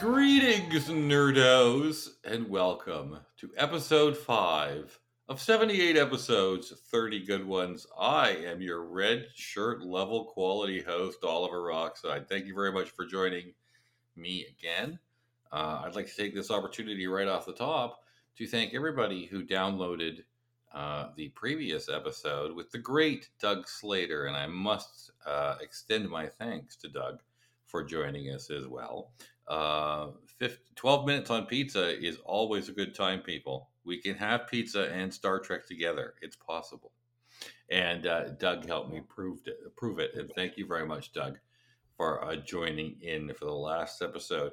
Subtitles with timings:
[0.00, 4.96] Greetings, nerdos, and welcome to episode 5
[5.28, 7.84] of 78 episodes, 30 good ones.
[7.98, 12.28] I am your red shirt level quality host, Oliver Rockside.
[12.28, 13.54] Thank you very much for joining
[14.14, 15.00] me again.
[15.50, 18.04] Uh, I'd like to take this opportunity right off the top
[18.36, 20.20] to thank everybody who downloaded
[20.72, 26.28] uh, the previous episode with the great Doug Slater, and I must uh, extend my
[26.28, 27.18] thanks to Doug
[27.66, 29.10] for joining us as well.
[29.48, 33.70] Uh, 15, 12 minutes on pizza is always a good time, people.
[33.84, 36.14] We can have pizza and Star Trek together.
[36.20, 36.92] It's possible.
[37.70, 40.14] And uh, Doug helped me prove it, prove it.
[40.14, 41.38] And thank you very much, Doug,
[41.96, 44.52] for uh, joining in for the last episode.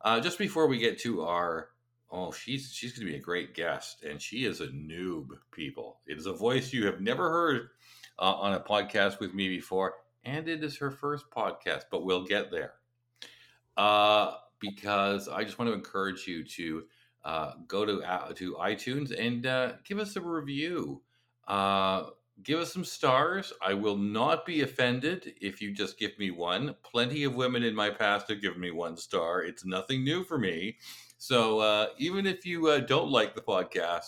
[0.00, 1.70] Uh, just before we get to our
[2.10, 5.28] oh, she's she's going to be a great guest, and she is a noob.
[5.50, 7.68] People, it is a voice you have never heard
[8.18, 9.94] uh, on a podcast with me before,
[10.24, 11.84] and it is her first podcast.
[11.90, 12.74] But we'll get there
[13.76, 16.84] uh, because I just want to encourage you to
[17.24, 21.02] uh, go to uh, to iTunes and uh, give us a review.
[21.48, 22.04] Uh,
[22.42, 23.52] give us some stars.
[23.62, 26.74] I will not be offended if you just give me one.
[26.82, 29.42] Plenty of women in my past have given me one star.
[29.42, 30.76] It's nothing new for me.
[31.18, 34.06] So uh, even if you uh, don't like the podcast,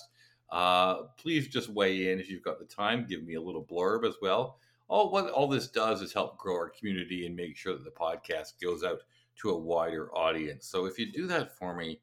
[0.50, 3.06] uh, please just weigh in if you've got the time.
[3.08, 4.58] Give me a little blurb as well.
[4.89, 7.91] All what all this does is help grow our community and make sure that the
[7.91, 9.00] podcast goes out
[9.39, 10.67] to a wider audience.
[10.67, 12.00] So if you do that for me,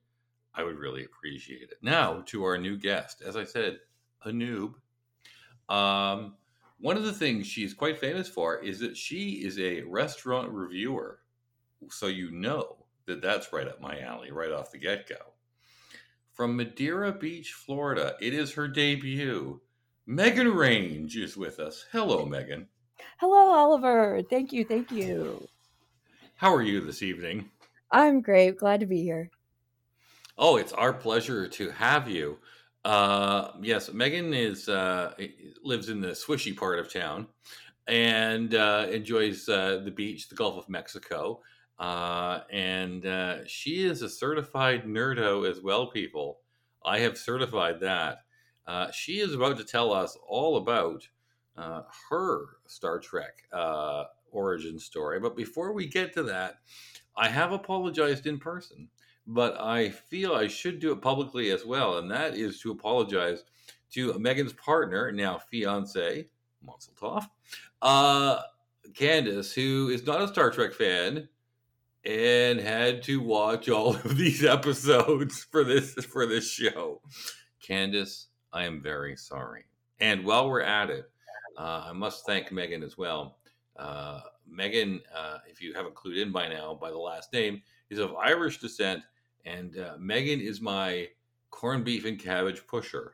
[0.54, 1.78] I would really appreciate it.
[1.82, 3.22] Now to our new guest.
[3.26, 3.80] As I said,
[4.24, 4.76] a noob.
[5.70, 6.36] Um,
[6.80, 11.20] one of the things she's quite famous for is that she is a restaurant reviewer.
[11.90, 15.16] So you know that that's right up my alley, right off the get go.
[16.34, 19.62] From Madeira Beach, Florida, it is her debut.
[20.06, 21.86] Megan Range is with us.
[21.92, 22.68] Hello, Megan.
[23.20, 24.22] Hello, Oliver.
[24.30, 24.66] Thank you.
[24.66, 25.48] Thank you.
[26.36, 27.52] How are you this evening?
[27.90, 28.58] I'm great.
[28.58, 29.32] Glad to be here.
[30.38, 32.40] Oh, it's our pleasure to have you.
[32.84, 35.14] Uh, yes, Megan is uh,
[35.64, 37.28] lives in the swishy part of town
[37.88, 41.42] and uh, enjoys uh, the beach, the Gulf of Mexico.
[41.80, 46.42] Uh, and uh, she is a certified nerdo as well, people.
[46.84, 48.26] I have certified that.
[48.68, 51.08] Uh, she is about to tell us all about
[51.58, 55.20] uh, her Star Trek uh, origin story.
[55.20, 56.60] But before we get to that,
[57.18, 58.90] I have apologized in person,
[59.26, 61.98] but I feel I should do it publicly as well.
[61.98, 63.44] And that is to apologize
[63.92, 66.28] to Megan's partner, now fiance,
[66.62, 67.28] Mazel Tov,
[67.82, 68.42] uh,
[68.94, 71.30] Candace, who is not a Star Trek fan
[72.04, 77.02] and had to watch all of these episodes for this for this show.
[77.62, 79.66] Candace, I am very sorry.
[80.00, 81.10] And while we're at it,
[81.58, 83.38] uh, I must thank Megan as well.
[83.78, 88.00] Uh, Megan, uh, if you haven't clued in by now by the last name, is
[88.00, 89.04] of Irish descent,
[89.46, 91.08] and uh, Megan is my
[91.50, 93.14] corned beef and cabbage pusher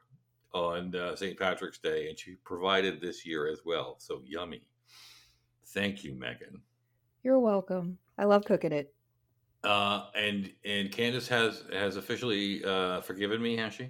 [0.53, 1.38] on uh, St.
[1.38, 3.95] Patrick's Day, and she provided this year as well.
[3.99, 4.63] So yummy.
[5.67, 6.61] Thank you, Megan.
[7.23, 7.97] You're welcome.
[8.17, 8.93] I love cooking it.
[9.63, 13.89] Uh, and and Candace has has officially uh, forgiven me, has she?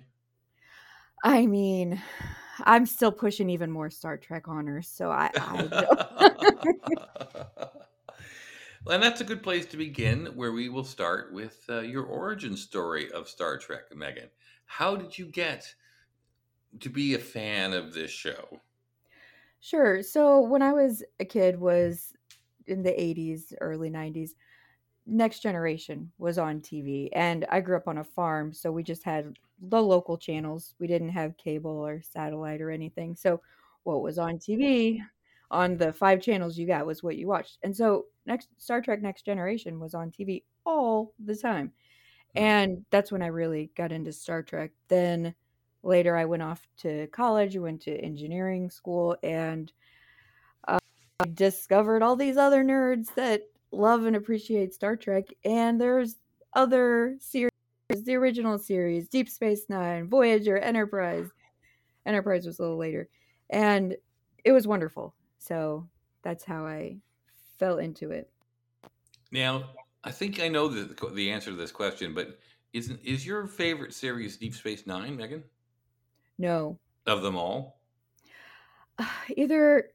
[1.24, 2.02] I mean,
[2.64, 5.30] I'm still pushing even more Star Trek on her, so I.
[5.36, 6.28] I
[8.90, 12.58] and that's a good place to begin, where we will start with uh, your origin
[12.58, 14.30] story of Star Trek, Megan.
[14.66, 15.74] How did you get
[16.80, 18.60] to be a fan of this show?
[19.60, 20.02] Sure.
[20.02, 22.14] So when I was a kid, was
[22.68, 24.32] in the 80s, early 90s,
[25.06, 27.10] Next Generation was on TV.
[27.14, 30.74] And I grew up on a farm, so we just had the local channels.
[30.80, 33.16] We didn't have cable or satellite or anything.
[33.16, 33.42] So
[33.84, 35.02] what was on TV
[35.52, 37.60] on the five channels you got was what you watched.
[37.62, 41.72] And so next Star Trek Next Generation was on TV all the time.
[42.36, 42.44] Hmm.
[42.44, 44.72] And that's when I really got into Star Trek.
[44.88, 45.36] Then
[45.84, 49.72] later I went off to college, went to engineering school and
[50.68, 50.80] I
[51.34, 56.16] discovered all these other nerds that love and appreciate Star Trek, and there's
[56.54, 57.52] other series,
[57.90, 61.28] the original series, Deep Space Nine, Voyager, Enterprise.
[62.06, 63.08] Enterprise was a little later,
[63.50, 63.96] and
[64.44, 65.14] it was wonderful.
[65.42, 65.88] So
[66.22, 66.98] that's how I
[67.58, 68.30] fell into it.
[69.32, 69.64] Now,
[70.04, 72.38] I think I know the the answer to this question, but
[72.74, 75.44] is is your favorite series Deep Space Nine, Megan?
[76.38, 76.78] No.
[77.08, 77.82] Of them all?
[79.36, 79.90] Either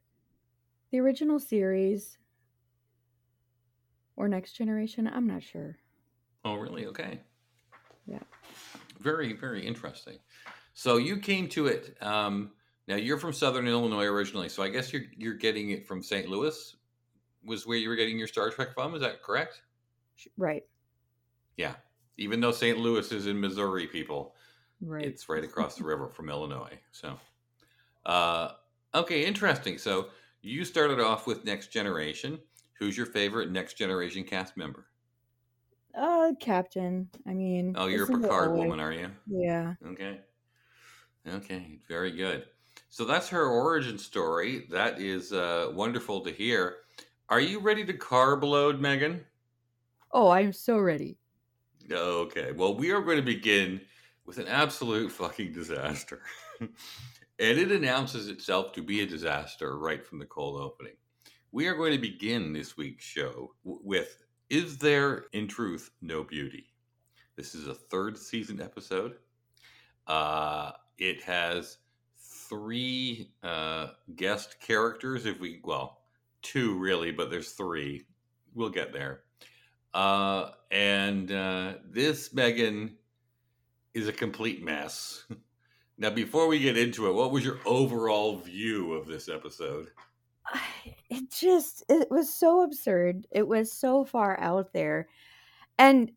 [0.90, 2.18] the original series
[4.16, 5.06] or Next Generation.
[5.06, 5.76] I'm not sure.
[6.44, 6.86] Oh, really?
[6.86, 7.20] Okay.
[8.06, 8.22] Yeah.
[8.98, 10.18] Very, very interesting.
[10.74, 11.96] So you came to it.
[12.00, 12.50] Um,
[12.88, 16.28] now you're from Southern Illinois originally, so I guess you're you're getting it from St.
[16.28, 16.76] Louis.
[17.44, 18.94] Was where you were getting your Star Trek from?
[18.94, 19.62] Is that correct?
[20.36, 20.64] Right.
[21.56, 21.74] Yeah.
[22.18, 22.78] Even though St.
[22.78, 24.34] Louis is in Missouri, people,
[24.80, 25.04] Right.
[25.04, 26.78] it's right across the river from Illinois.
[26.92, 27.18] So,
[28.04, 28.52] uh,
[28.94, 29.78] okay, interesting.
[29.78, 30.08] So
[30.42, 32.40] you started off with Next Generation.
[32.78, 34.86] Who's your favorite Next Generation cast member?
[35.94, 37.08] Uh, Captain.
[37.26, 39.10] I mean, Oh, you're a Picard woman, are you?
[39.26, 39.74] Yeah.
[39.86, 40.20] Okay.
[41.28, 42.46] Okay, very good.
[42.88, 44.66] So that's her origin story.
[44.70, 46.76] That is uh, wonderful to hear.
[47.28, 49.24] Are you ready to carb load, Megan?
[50.12, 51.18] Oh, I'm so ready.
[51.90, 52.52] Okay.
[52.52, 53.80] Well, we are going to begin
[54.24, 56.22] with an absolute fucking disaster.
[56.60, 56.70] and
[57.38, 60.94] it announces itself to be a disaster right from the cold opening.
[61.52, 66.66] We are going to begin this week's show with Is There, in Truth, No Beauty?
[67.36, 69.16] This is a third season episode.
[70.06, 71.78] Uh, it has
[72.48, 75.26] three uh, guest characters.
[75.26, 76.00] If we, well,
[76.42, 78.04] two really, but there's three.
[78.54, 79.22] We'll get there.
[79.92, 82.96] Uh, and uh, this, Megan,
[83.94, 85.24] is a complete mess.
[85.98, 89.88] Now, before we get into it, what was your overall view of this episode?
[91.08, 93.28] It just it was so absurd.
[93.30, 95.08] It was so far out there.
[95.78, 96.10] And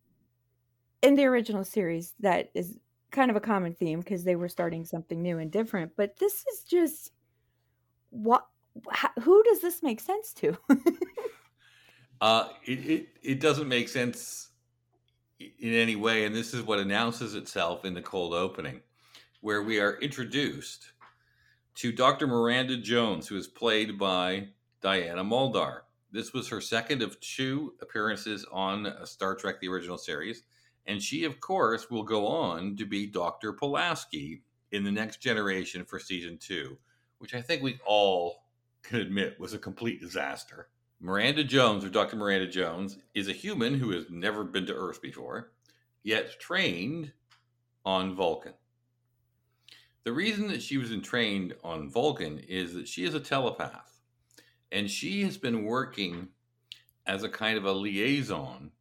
[1.04, 2.78] in the original series that is
[3.12, 6.46] kind of a common theme because they were starting something new and different, but this
[6.54, 7.12] is just
[8.10, 8.48] what
[8.88, 10.58] wh- who does this make sense to?
[12.22, 14.50] Uh, it, it, it doesn't make sense
[15.40, 18.82] in any way, and this is what announces itself in the cold opening,
[19.42, 20.92] where we are introduced
[21.76, 22.28] to Dr.
[22.28, 24.50] Miranda Jones, who is played by
[24.82, 25.82] Diana Muldaur.
[26.12, 30.44] This was her second of two appearances on uh, Star Trek: The Original Series,
[30.86, 33.54] and she, of course, will go on to be Dr.
[33.54, 34.42] Pulaski
[34.72, 36.78] in the Next Generation for season two,
[37.20, 38.44] which I think we all
[38.82, 40.70] can admit was a complete disaster.
[41.00, 42.18] Miranda Jones, or Dr.
[42.18, 45.52] Miranda Jones, is a human who has never been to Earth before,
[46.04, 47.14] yet trained
[47.86, 48.54] on Vulcan.
[50.04, 54.02] The reason that she was trained on Vulcan is that she is a telepath,
[54.72, 56.30] and she has been working
[57.06, 58.72] as a kind of a liaison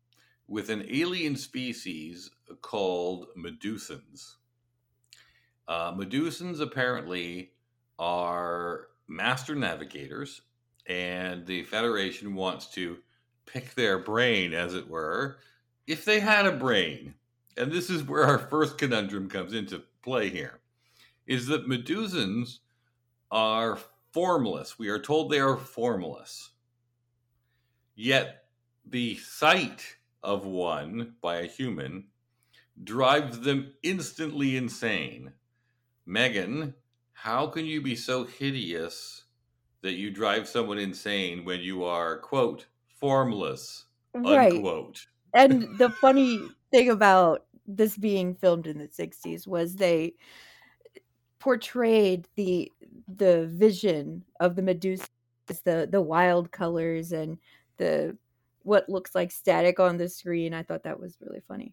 [0.48, 2.30] with an alien species
[2.62, 4.36] called Medusans.
[5.68, 7.52] Uh, Medusans apparently
[7.98, 10.40] are master navigators,
[10.86, 12.96] and the Federation wants to
[13.44, 15.38] pick their brain, as it were,
[15.86, 17.14] if they had a brain.
[17.58, 20.60] And this is where our first conundrum comes into play here
[21.26, 22.60] is that Medusans
[23.30, 23.78] are
[24.12, 24.78] formless.
[24.78, 26.50] We are told they are formless.
[27.94, 28.44] Yet
[28.86, 32.04] the sight of one by a human
[32.84, 35.32] drives them instantly insane.
[36.06, 36.74] Megan,
[37.12, 39.24] how can you be so hideous
[39.82, 42.66] that you drive someone insane when you are, quote,
[43.00, 44.52] formless, right.
[44.52, 45.06] unquote?
[45.34, 50.14] And the funny thing about this being filmed in the 60s was they
[51.38, 52.72] portrayed the
[53.16, 55.06] the vision of the Medusa
[55.64, 57.38] the the wild colors and
[57.76, 58.16] the
[58.68, 60.52] what looks like static on the screen.
[60.52, 61.72] I thought that was really funny.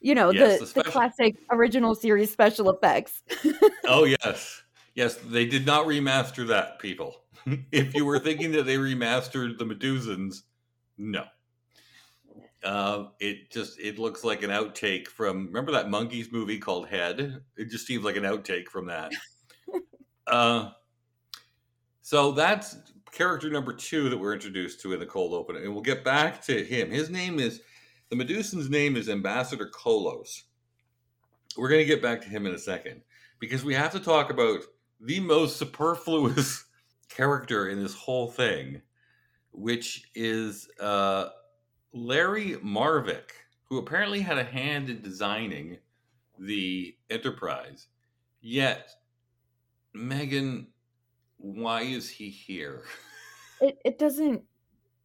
[0.00, 3.22] You know, Yes, the, the the classic original series special effects.
[3.90, 4.62] Oh yes,
[4.94, 5.14] yes.
[5.14, 7.24] They did not remaster that, people.
[7.72, 10.42] if you were thinking that they remastered the Medusans,
[10.98, 11.24] no.
[12.62, 17.40] Uh, it just it looks like an outtake from remember that monkeys movie called Head.
[17.56, 19.12] It just seems like an outtake from that.
[20.26, 20.70] uh,
[22.02, 22.76] so that's
[23.12, 26.42] character number two that we're introduced to in the cold open, and we'll get back
[26.42, 26.90] to him.
[26.90, 27.60] His name is
[28.10, 30.42] the Medusan's name is Ambassador Kollos.
[31.56, 33.02] We're going to get back to him in a second
[33.38, 34.60] because we have to talk about
[35.00, 36.64] the most superfluous
[37.08, 38.80] character in this whole thing,
[39.52, 41.28] which is uh,
[41.92, 43.30] Larry Marvick,
[43.64, 45.78] who apparently had a hand in designing
[46.38, 47.88] the Enterprise.
[48.40, 48.90] Yet,
[49.94, 50.68] Megan,
[51.38, 52.82] why is he here?
[53.60, 54.42] it it doesn't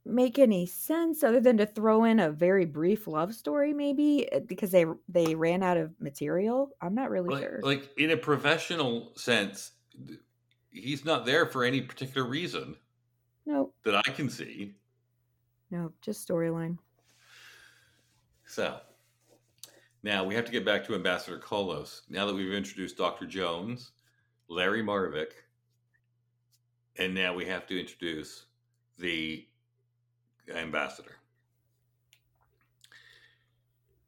[0.06, 4.40] make any sense other than to throw in a very brief love story maybe uh,
[4.48, 6.72] because they they ran out of material.
[6.82, 7.60] I'm not really like, sure.
[7.64, 9.72] like in a professional sense,
[10.70, 12.76] he's not there for any particular reason
[13.46, 14.76] no, that I can see.
[15.72, 16.78] no, just storyline.
[18.46, 18.78] So
[20.04, 22.02] now we have to get back to Ambassador Kollos.
[22.10, 23.26] Now that we've introduced Dr.
[23.26, 23.92] Jones,
[24.50, 25.32] Larry Marvick,
[26.98, 28.46] and now we have to introduce
[28.98, 29.46] the
[30.54, 31.18] ambassador.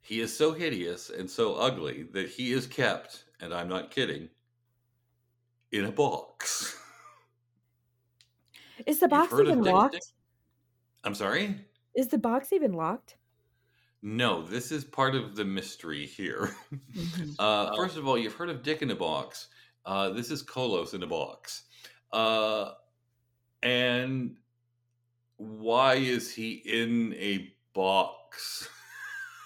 [0.01, 4.29] He is so hideous and so ugly that he is kept, and I'm not kidding,
[5.71, 6.77] in a box.
[8.85, 9.93] Is the box even locked?
[9.93, 10.01] Dick?
[11.05, 11.55] I'm sorry?
[11.95, 13.15] Is the box even locked?
[14.01, 16.55] No, this is part of the mystery here.
[16.93, 17.35] Mhm.
[17.39, 19.47] Uh, first of all, you've heard of Dick in a Box.
[19.85, 21.63] Uh, this is Kollos in a box.
[22.15, 22.71] Uh,
[23.61, 24.37] and
[25.37, 28.69] why is he in a box?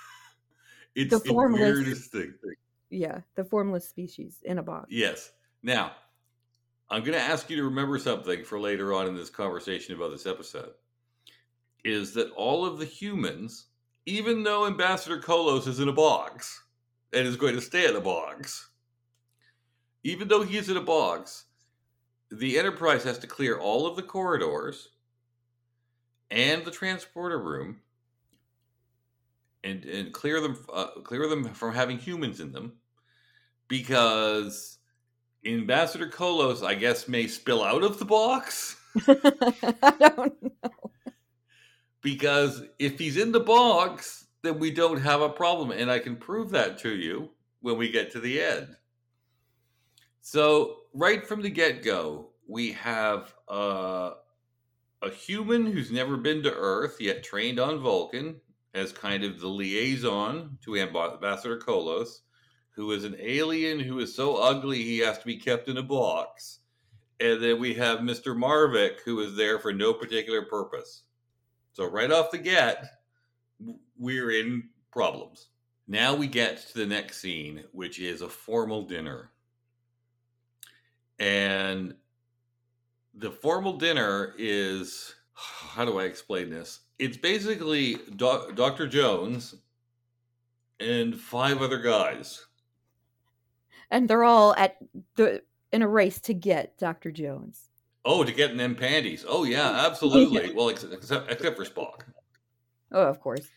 [0.96, 2.34] it's The the, formless- weirdest thing.
[2.92, 4.88] Yeah, the formless species in a box.
[4.90, 5.32] Yes.
[5.64, 5.94] Now,
[6.90, 10.12] I'm going to ask you to remember something for later on in this conversation about
[10.12, 10.72] this episode.
[11.84, 13.68] Is that all of the humans,
[14.06, 16.62] even though Ambassador Kollos is in a box
[17.14, 18.70] and is going to stay in a box,
[20.04, 21.46] even though he's in a box,
[22.32, 24.90] the Enterprise has to clear all of the corridors
[26.30, 27.82] and the transporter room
[29.64, 32.74] and, and clear them uh, clear them from having humans in them
[33.68, 34.80] because
[35.46, 38.76] Ambassador Kollos, I guess, may spill out of the box.
[39.08, 40.72] I don't know.
[42.02, 45.72] Because if he's in the box, then we don't have a problem.
[45.72, 47.30] And I can prove that to you
[47.62, 48.76] when we get to the end.
[50.22, 54.12] So, right from the get go, we have uh,
[55.02, 58.42] a human who's never been to Earth, yet trained on Vulcan,
[58.74, 62.20] as kind of the liaison to Ambassador Kollos,
[62.72, 65.84] who is an alien who is so ugly he has to be kept in a
[65.84, 66.60] box.
[67.20, 68.38] And then we have Mr.
[68.38, 71.04] Marvick, who is there for no particular purpose.
[71.74, 72.86] So, right off the get,
[73.98, 75.48] we're in problems.
[75.88, 79.32] Now we get to the next scene, which is a formal dinner.
[81.20, 81.96] And
[83.14, 86.80] the formal dinner is how do I explain this?
[86.98, 88.88] It's basically doc, Dr.
[88.88, 89.56] Jones
[90.80, 92.46] and five other guys.
[93.92, 94.78] And they're all at
[95.16, 97.12] the in a race to get Dr.
[97.12, 97.70] Jones.
[98.06, 99.26] Oh, to get in them panties.
[99.28, 100.54] Oh yeah, absolutely.
[100.54, 102.02] Well, except except for Spock.
[102.92, 103.48] Oh, of course.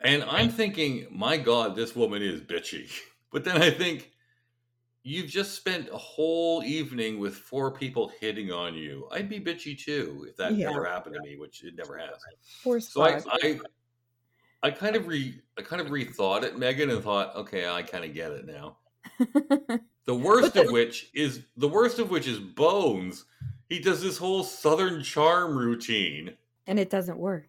[0.00, 2.90] And I'm thinking, my God, this woman is bitchy.
[3.30, 4.10] But then I think,
[5.08, 9.08] you've just spent a whole evening with four people hitting on you.
[9.10, 10.68] I'd be bitchy too if that Yeah.
[10.68, 12.10] ever happened to me, which it never has.
[12.62, 13.60] Poor So I, I,
[14.62, 18.04] I kind of re, I kind of rethought it, Megan, and thought, okay, I kind
[18.04, 18.76] of get it now.
[20.04, 23.26] The worst of which is the worst of which is Bones.
[23.68, 26.34] He does this whole Southern charm routine.
[26.66, 27.48] and it doesn't work.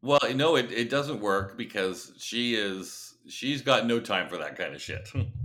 [0.00, 4.56] Well, no, it, it doesn't work because she is she's got no time for that
[4.56, 5.10] kind of shit.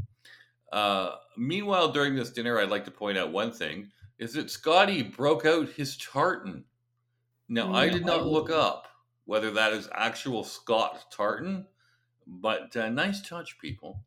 [0.71, 5.01] Uh, meanwhile, during this dinner, I'd like to point out one thing: is that Scotty
[5.01, 6.65] broke out his tartan.
[7.47, 8.87] Now, I did not look up
[9.25, 11.65] whether that is actual Scott tartan,
[12.25, 14.03] but uh, nice touch, people.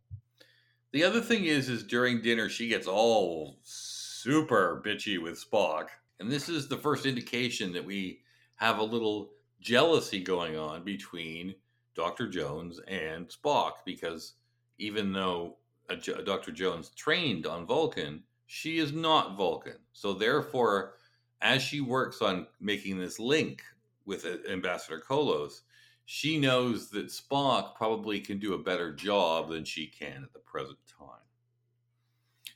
[0.92, 5.88] The other thing is, is during dinner she gets all super bitchy with Spock,
[6.19, 8.21] and this is the first indication that we
[8.57, 11.54] have a little jealousy going on between
[11.95, 12.28] Dr.
[12.28, 14.35] Jones and Spock because
[14.78, 15.57] even though
[15.93, 16.53] uh, Jo- Dr.
[16.53, 19.79] Jones trained on Vulcan, she is not Vulcan.
[19.93, 20.95] So therefore,
[21.41, 23.63] as she works on making this link
[24.05, 25.61] with uh, Ambassador Kollos,
[26.05, 30.41] she knows that Spock probably can do a better job than she can at the
[30.41, 31.09] present time.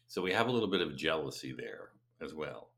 [0.08, 1.90] So we have a little bit of jealousy there
[2.20, 2.70] as well.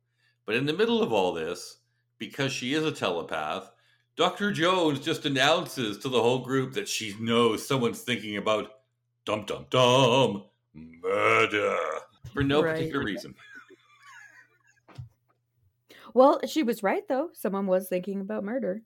[0.44, 1.78] But in the middle of all this,
[2.18, 3.70] because she is a telepath,
[4.16, 4.50] Dr.
[4.50, 8.77] Jones just announces to the whole group that she knows someone's thinking about
[9.28, 11.76] dum dum dum murder
[12.32, 12.76] for no Right.
[12.76, 13.34] particular reason.
[16.14, 17.28] well, she was right though.
[17.34, 18.80] Someone was thinking about murder.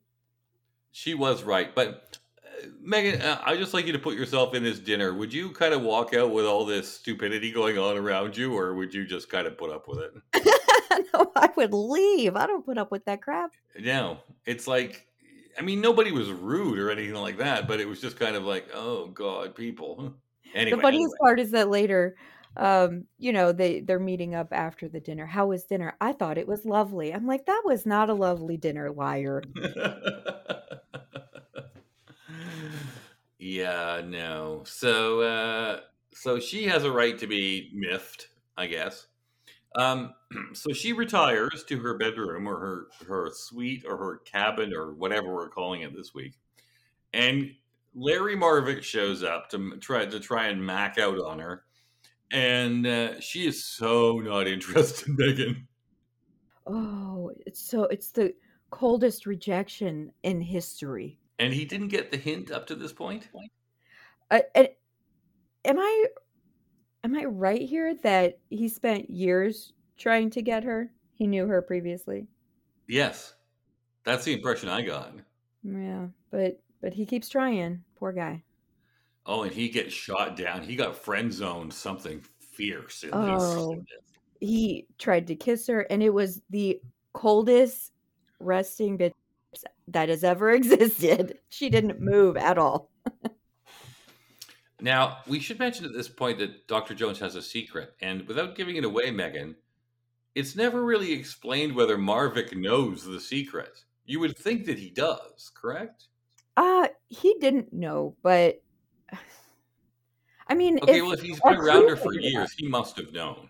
[0.91, 4.65] She was right, but uh, Megan, uh, I just like you to put yourself in
[4.65, 5.15] this dinner.
[5.15, 8.75] Would you kind of walk out with all this stupidity going on around you, or
[8.75, 10.13] would you just kind of put up with it?
[11.15, 12.35] no, I would leave.
[12.35, 13.53] I don't put up with that crap.
[13.79, 15.07] No, it's like,
[15.59, 18.43] I mean, nobody was rude or anything like that, but it was just kind of
[18.43, 20.13] like, oh god, people.
[20.55, 22.17] Anyway, the funniest part is that later,
[22.57, 25.27] um, you know, they they're meeting up after the dinner.
[25.27, 25.97] How was dinner?
[26.01, 27.13] I thought it was lovely.
[27.13, 29.43] I'm like, that was not a lovely dinner, liar.
[33.39, 34.63] yeah, no.
[34.67, 35.81] So, uh,
[36.13, 39.07] so she has a right to be miffed, I guess.
[39.75, 40.13] Um,
[40.53, 45.33] so she retires to her bedroom or her her suite or her cabin or whatever
[45.33, 46.35] we're calling it this week,
[47.15, 47.55] and
[47.95, 51.65] Larry Marvick shows up to try to try and mac out on her,
[52.31, 55.69] and uh, she is so not interested, in Megan.
[56.67, 58.35] Oh, it's so it's the
[58.71, 61.19] coldest rejection in history.
[61.39, 63.29] And he didn't get the hint up to this point.
[64.31, 64.69] Uh, and
[65.65, 66.07] am I
[67.05, 70.91] am I right here that he spent years trying to get her?
[71.15, 72.27] He knew her previously.
[72.89, 73.35] Yes,
[74.05, 75.13] that's the impression I got.
[75.63, 77.83] Yeah, but But he keeps trying.
[77.97, 78.43] Poor guy.
[79.25, 80.63] Oh, and he gets shot down.
[80.63, 83.83] He got friend zoned something fierce in Oh.
[84.41, 86.81] He tried to kiss her, and it was the
[87.13, 87.93] coldest
[88.41, 89.13] resting bitch
[89.89, 91.39] that has ever existed.
[91.49, 92.91] She didn't move at all.
[94.83, 96.93] Now, we should mention at this point that Dr.
[96.93, 99.55] Jones has a secret, and without giving it away, Megan,
[100.35, 103.85] it's never really explained whether Marvick knows the secret.
[104.07, 106.09] You would think that he does, correct?
[106.57, 108.63] Uh, he didn't know, but
[110.49, 112.69] I mean, Okay, if well, if he's been around her for it out, years, he
[112.69, 113.49] must have known.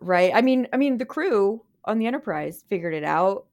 [0.00, 0.30] right?
[0.34, 3.46] I mean, I mean, the crew on the Enterprise figured it out,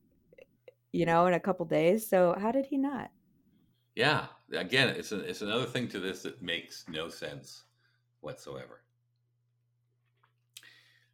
[0.92, 2.08] you know, in a couple days.
[2.08, 3.10] So how did he not?
[3.96, 7.64] Yeah, again, it's a, it's another thing to this that makes no sense
[8.22, 8.82] whatsoever.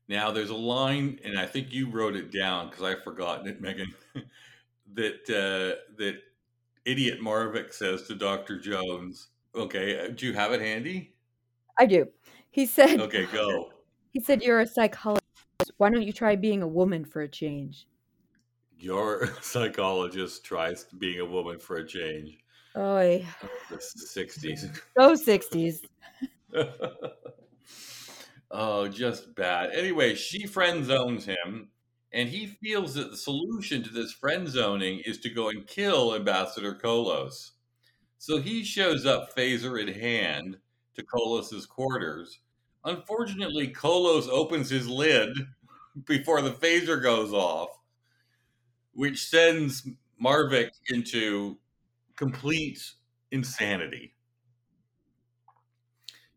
[0.08, 3.62] Now, there's a line, and I think you wrote it down because I've forgotten it,
[3.62, 3.94] Megan.
[4.96, 6.22] that uh, that
[6.86, 9.30] idiot Marvick says to Doctor Jones.
[9.56, 11.14] Okay, uh, do you have it handy?
[11.78, 12.08] I do.
[12.52, 13.72] He said, Okay, go.
[14.12, 15.24] he said, you're a psychologist.
[15.78, 17.88] Why don't you try being a woman for a change?
[18.78, 22.38] Your psychologist tries being a woman for a change.
[22.76, 24.80] Oh, The '60s.
[24.98, 25.80] go 60s.
[28.52, 29.72] oh, just bad.
[29.72, 31.70] Anyway, she friend zones him,
[32.12, 36.16] and he feels that the solution to this friend zoning is to go and kill
[36.16, 37.52] Ambassador Kollos.
[38.18, 40.58] So he shows up, phaser in hand,
[40.96, 42.40] to Kollos's quarters.
[42.84, 45.30] Unfortunately, Kollos opens his lid
[46.06, 47.70] before the phaser goes off,
[48.94, 49.88] which sends
[50.22, 51.58] Marvick into
[52.16, 52.82] complete
[53.32, 54.16] insanity.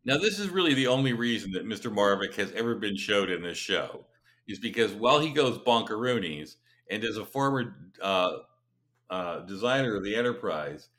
[0.05, 1.93] Now, this is really the only reason that Mr.
[1.93, 4.05] Marvick has ever been showed in this show,
[4.47, 6.55] is because while he goes bonkeroonies,
[6.89, 8.37] and as a former uh,
[9.09, 10.89] uh, designer of the Enterprise,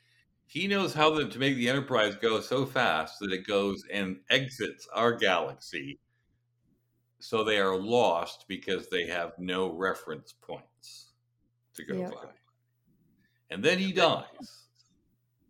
[0.47, 4.17] he knows how the, to make the Enterprise go so fast that it goes and
[4.29, 5.99] exits our galaxy,
[7.19, 11.11] so they are lost because they have no reference points
[11.73, 12.11] to go Yep.
[12.11, 12.29] by.
[13.49, 14.63] And then he dies.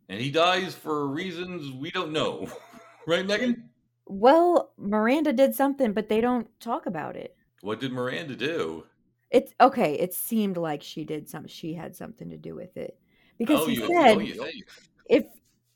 [0.09, 2.47] And he dies for reasons we don't know.
[3.07, 3.69] right, Megan?
[4.05, 7.35] Well, Miranda did something, but they don't talk about it.
[7.65, 8.85] What did Miranda do?
[9.31, 9.95] It's okay.
[9.95, 11.47] It seemed like she did some.
[11.47, 12.95] She had something to do with it
[13.39, 14.63] because Oh, he you, said, oh, you,
[15.09, 15.25] "If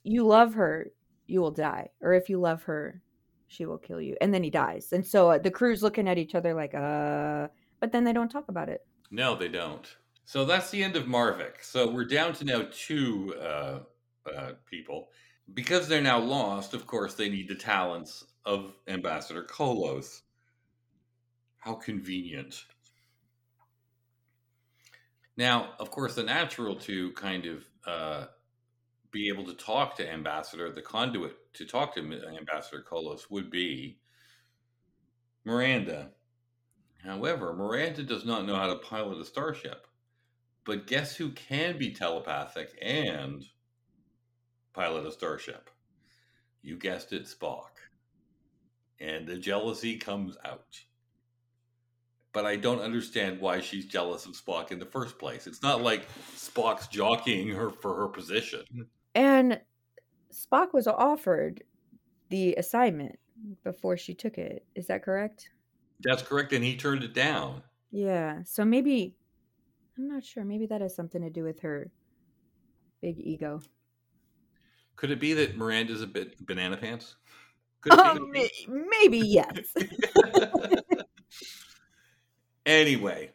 [0.03, 0.91] you love her,
[1.25, 3.01] you will die, or if you love her,
[3.47, 4.93] she will kill you." And then he dies.
[4.93, 7.47] And so uh, the crew's looking at each other like, "Uh,"
[7.79, 8.85] but then they don't talk about it.
[9.09, 9.87] No, they don't.
[10.25, 11.63] So that's the end of Marvick.
[11.63, 13.79] So we're down to now two uh,
[14.31, 15.09] uh, people.
[15.55, 20.21] Because they're now lost, of course, they need the talents of Ambassador Kollos.
[21.59, 22.63] How convenient.
[25.37, 28.25] Now, of course, the natural to kind of uh,
[29.11, 33.99] be able to talk to Ambassador, the conduit to talk to Ambassador Kollos would be
[35.45, 36.11] Miranda.
[37.03, 39.87] However, Miranda does not know how to pilot a starship.
[40.65, 43.45] But guess who can be telepathic and
[44.73, 45.69] pilot a starship?
[46.61, 47.69] You guessed it, Spock.
[48.99, 50.81] And the jealousy comes out.
[52.31, 55.47] But I don't understand why she's jealous of Spock in the first place.
[55.47, 58.61] It's not like Spock's jockeying her for her position.
[59.15, 59.59] And
[60.31, 61.63] Spock was offered
[62.29, 63.17] the assignment
[63.63, 64.63] before she took it.
[64.75, 65.49] Is that correct?
[66.01, 67.63] That's correct, and he turned it down.
[67.91, 68.43] Yeah.
[68.45, 69.15] So maybe
[69.97, 70.45] I'm not sure.
[70.45, 71.89] Maybe that has something to do with her
[73.01, 73.61] big ego.
[74.97, 77.15] Could it be that Miranda's a bit banana pants?
[77.81, 78.49] Could it Um, be?
[78.67, 79.73] maybe yes.
[82.69, 83.31] anyway,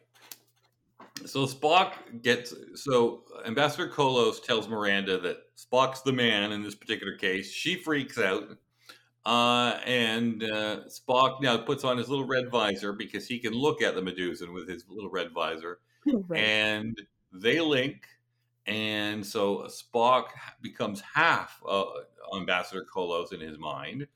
[1.25, 7.15] so Spock gets so Ambassador Kollos tells Miranda that Spock's the man in this particular
[7.15, 7.51] case.
[7.51, 8.57] She freaks out,
[9.25, 13.81] uh, and uh, Spock now puts on his little red visor because he can look
[13.81, 16.41] at the Medusan with his little red visor, right.
[16.41, 18.03] and they link.
[18.67, 20.29] And so Spock
[20.61, 21.83] becomes half uh,
[22.35, 24.07] Ambassador Kollos in his mind,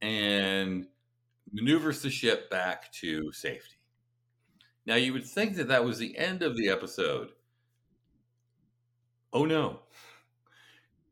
[0.00, 0.86] and
[1.52, 3.75] maneuvers the ship back to safety.
[4.86, 7.30] Now, you would think that that was the end of the episode.
[9.32, 9.80] Oh no.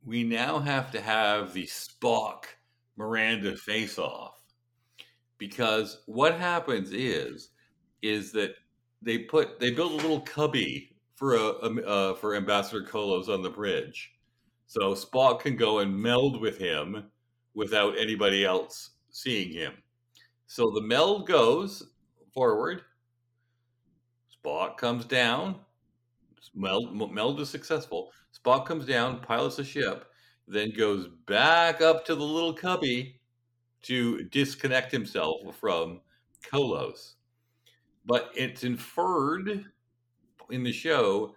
[0.05, 2.45] We now have to have the Spock
[2.97, 4.39] Miranda face off.
[5.39, 7.51] Because what happens is
[8.01, 8.55] is that
[9.03, 13.43] they put they build a little cubby for a, a uh, for Ambassador Kollos on
[13.43, 14.13] the bridge.
[14.67, 17.11] So Spock can go and meld with him
[17.55, 19.75] without anybody else seeing him.
[20.47, 21.83] So the meld goes
[22.33, 22.83] forward.
[24.45, 25.61] Spock comes down.
[26.55, 28.13] Meld, meld is successful.
[28.33, 30.07] Spock comes down, pilots the ship,
[30.47, 33.21] then goes back up to the little cubby
[33.83, 36.01] to disconnect himself from
[36.43, 37.15] Kollos.
[38.05, 39.67] But it's inferred
[40.51, 41.35] in the show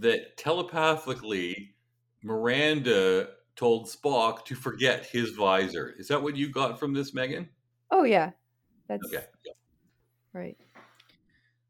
[0.00, 1.76] that telepathically
[2.22, 5.94] Miranda told Spock to forget his visor.
[5.98, 7.48] Is that what you got from this, Megan?
[7.90, 8.32] Oh yeah,
[8.88, 9.26] that's Okay.
[10.32, 10.56] right.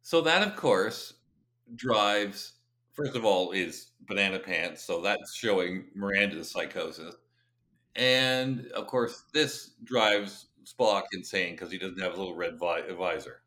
[0.04, 1.14] So that, of course,
[1.76, 2.52] drives.
[2.92, 4.84] First of all, is banana pants.
[4.84, 7.14] So that's showing Miranda's psychosis,
[7.96, 12.92] and of course, this drives Spock insane because he doesn't have a little red vi-
[12.92, 13.40] visor.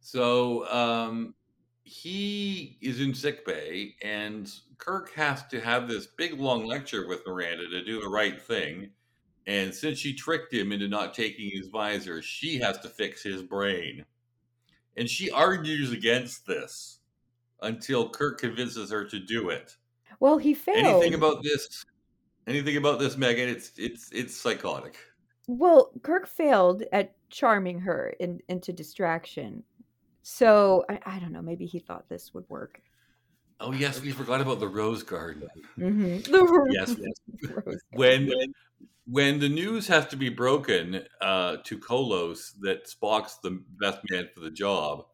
[0.00, 1.36] So um,
[1.84, 7.24] he is in sick bay, and Kirk has to have this big long lecture with
[7.24, 8.90] Miranda to do the right thing.
[9.46, 13.42] And since she tricked him into not taking his visor, she has to fix his
[13.44, 14.04] brain.
[14.96, 17.00] And she argues against this
[17.62, 19.76] until Kirk convinces her to do it.
[20.20, 20.78] Well, he failed.
[20.78, 21.84] Anything about this?
[22.46, 23.48] Anything about this, Megan?
[23.48, 24.96] It's it's it's psychotic.
[25.48, 29.62] well, Kirk failed at charming her in, into distraction.
[30.22, 31.42] So I, I don't know.
[31.42, 32.80] Maybe he thought this would work.
[33.60, 35.48] Oh yes, we forgot about the rose garden.
[35.78, 36.18] hmm
[36.66, 36.96] Yes,
[37.90, 38.30] when
[39.06, 44.28] when the news has to be broken uh, to Kollos that Spock's the best man
[44.34, 45.06] for the job,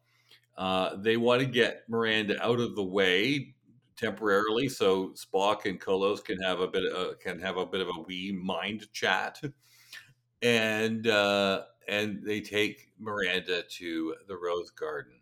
[0.57, 3.55] uh, they want to get Miranda out of the way
[3.97, 7.89] temporarily, so Spock and Kollos can have a bit uh, can have a bit of
[7.89, 9.41] a wee mind chat,
[10.41, 15.20] and uh, and they take Miranda to the Rose Garden.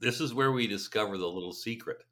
[0.00, 2.04] This is where we discover the little secret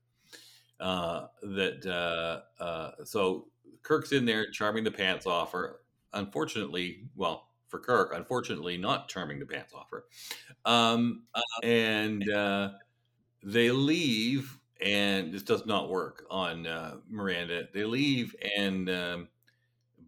[0.81, 3.49] uh, that uh, uh, so
[3.83, 5.81] Kirk's in there charming the pants off her.
[6.13, 10.05] Unfortunately, well, for Kirk, unfortunately, not charming the pants off her.
[10.65, 11.25] Um,
[11.63, 12.71] and uh,
[13.43, 17.69] they leave, and this does not work on uh, Miranda.
[17.73, 19.29] They leave, and um,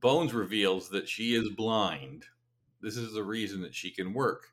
[0.00, 2.24] Bones reveals that she is blind.
[2.80, 4.52] This is the reason that she can work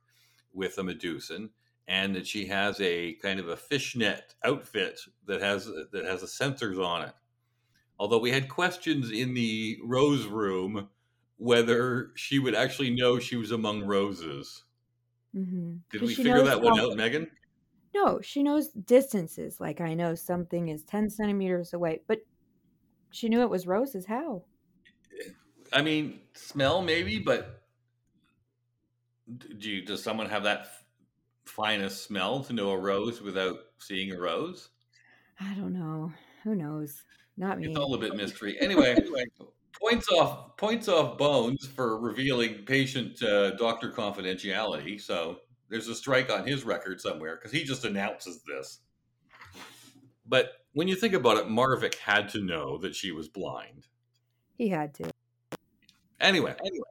[0.53, 1.49] with a Medusan,
[1.87, 6.27] and that she has a kind of a fishnet outfit that has that has the
[6.27, 7.13] sensors on it.
[7.99, 10.89] Although we had questions in the rose room
[11.37, 14.63] whether she would actually know she was among roses.
[15.33, 17.29] hmm Did we figure that one out, Megan?
[17.93, 19.59] No, she knows distances.
[19.59, 22.19] Like I know something is 10 centimeters away, but
[23.11, 24.05] she knew it was roses.
[24.05, 24.43] How?
[25.73, 27.63] I mean, smell maybe, but
[29.57, 30.67] do you, does someone have that
[31.45, 34.69] finest smell to know a rose without seeing a rose?
[35.39, 36.11] I don't know.
[36.43, 37.03] Who knows?
[37.37, 37.67] Not me.
[37.67, 38.57] It's all a bit mystery.
[38.59, 38.97] Anyway,
[39.79, 44.99] points off points off Bones for revealing patient uh, doctor confidentiality.
[44.99, 45.37] So
[45.69, 48.79] there's a strike on his record somewhere because he just announces this.
[50.27, 53.87] But when you think about it, Marvick had to know that she was blind.
[54.57, 55.11] He had to.
[56.19, 56.87] Anyway, anyway.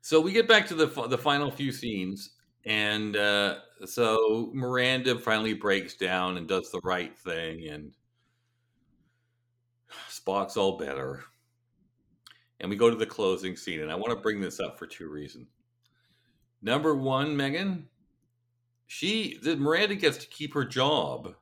[0.00, 2.30] So we get back to the the final few scenes,
[2.64, 7.92] and uh, so Miranda finally breaks down and does the right thing, and
[10.10, 11.24] Spock's all better.
[12.60, 14.86] And we go to the closing scene, and I want to bring this up for
[14.86, 15.48] two reasons.
[16.60, 17.86] Number one, Megan,
[18.86, 21.34] she the Miranda gets to keep her job.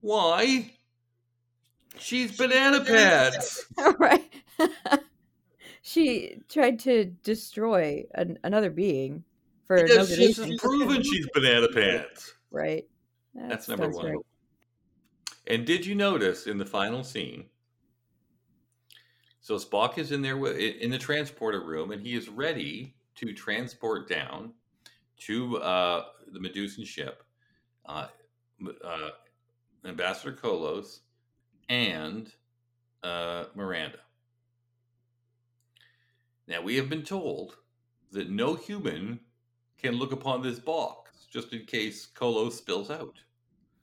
[0.00, 0.72] Why?
[1.98, 3.64] She's banana pants.
[3.98, 4.30] right.
[5.82, 9.24] she tried to destroy an, another being
[9.80, 10.56] for no Because she's reason.
[10.58, 12.34] proven she's banana pants.
[12.50, 12.84] Right.
[13.34, 14.06] That's number sounds one.
[14.06, 14.16] right.
[15.46, 17.46] And did you notice in the final scene?
[19.40, 23.32] So Spock is in there with, in the transporter room, and he is ready to
[23.32, 24.52] transport down
[25.18, 27.24] to uh, the Medusan ship,
[27.86, 28.06] uh,
[28.84, 29.10] uh,
[29.84, 31.00] Ambassador Kollos
[31.68, 32.32] and
[33.02, 33.98] uh, Miranda.
[36.46, 37.56] Now we have been told
[38.12, 39.18] that no human
[39.82, 43.18] can look upon this box, just in case Kollos spills out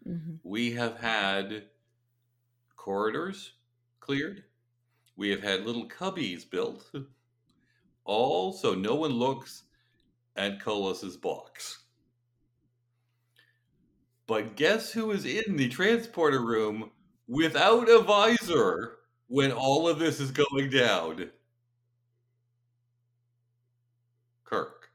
[0.08, 0.40] Mhm.
[0.44, 1.70] we have had
[2.76, 3.54] corridors
[4.00, 4.46] cleared.
[5.18, 6.90] We have had little cubbies built.
[8.06, 9.66] All so no one looks
[10.36, 11.84] at Kollos's box.
[14.28, 16.92] But guess who is in the transporter room
[17.28, 21.32] without a visor when all of this is going down?
[24.44, 24.92] Kirk.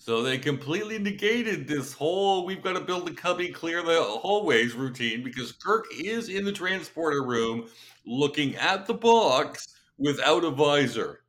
[0.00, 4.74] So they completely negated this whole we've got to build the cubby, clear the hallways
[4.74, 7.68] routine because Kirk is in the transporter room
[8.06, 11.20] looking at the box without a visor.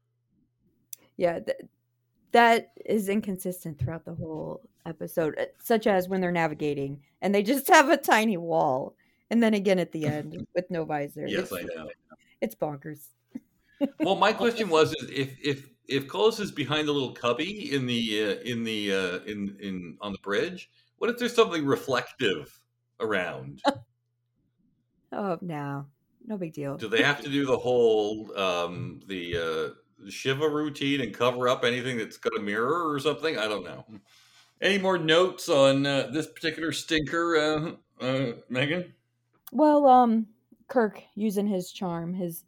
[1.18, 1.58] Yeah, th-
[2.32, 7.44] that is inconsistent throughout the whole episode, uh, such as when they're navigating and they
[7.44, 8.96] just have a tiny wall
[9.30, 11.28] and then again at the end with no visor.
[11.28, 11.90] Yes, it's, I know.
[12.40, 13.08] It's bonkers.
[14.00, 17.86] Well, my question was: is if if if Kollos is behind the little cubby in
[17.86, 22.60] the uh, in the uh, in in on the bridge, what if there's something reflective
[23.00, 23.62] around?
[25.14, 25.86] Oh no,
[26.26, 26.78] no big deal.
[26.78, 29.74] Do they have to do the whole um, the
[30.06, 33.38] uh, Shiva routine and cover up anything that's got a mirror or something?
[33.38, 33.86] I don't know.
[34.62, 37.36] Any more notes on uh, this particular stinker,
[38.00, 38.94] uh, uh, Megan?
[39.52, 40.28] Well, um,
[40.68, 42.46] Kirk using his charm, his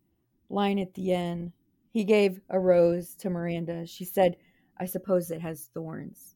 [0.49, 1.51] line at the end,
[1.93, 3.85] he gave a rose to Miranda.
[3.85, 4.35] She said,
[4.77, 6.35] "I suppose it has thorns."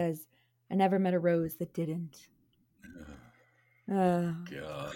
[0.00, 0.28] Says,
[0.70, 2.28] "I never met a rose that didn't."
[3.86, 4.94] Uh, God.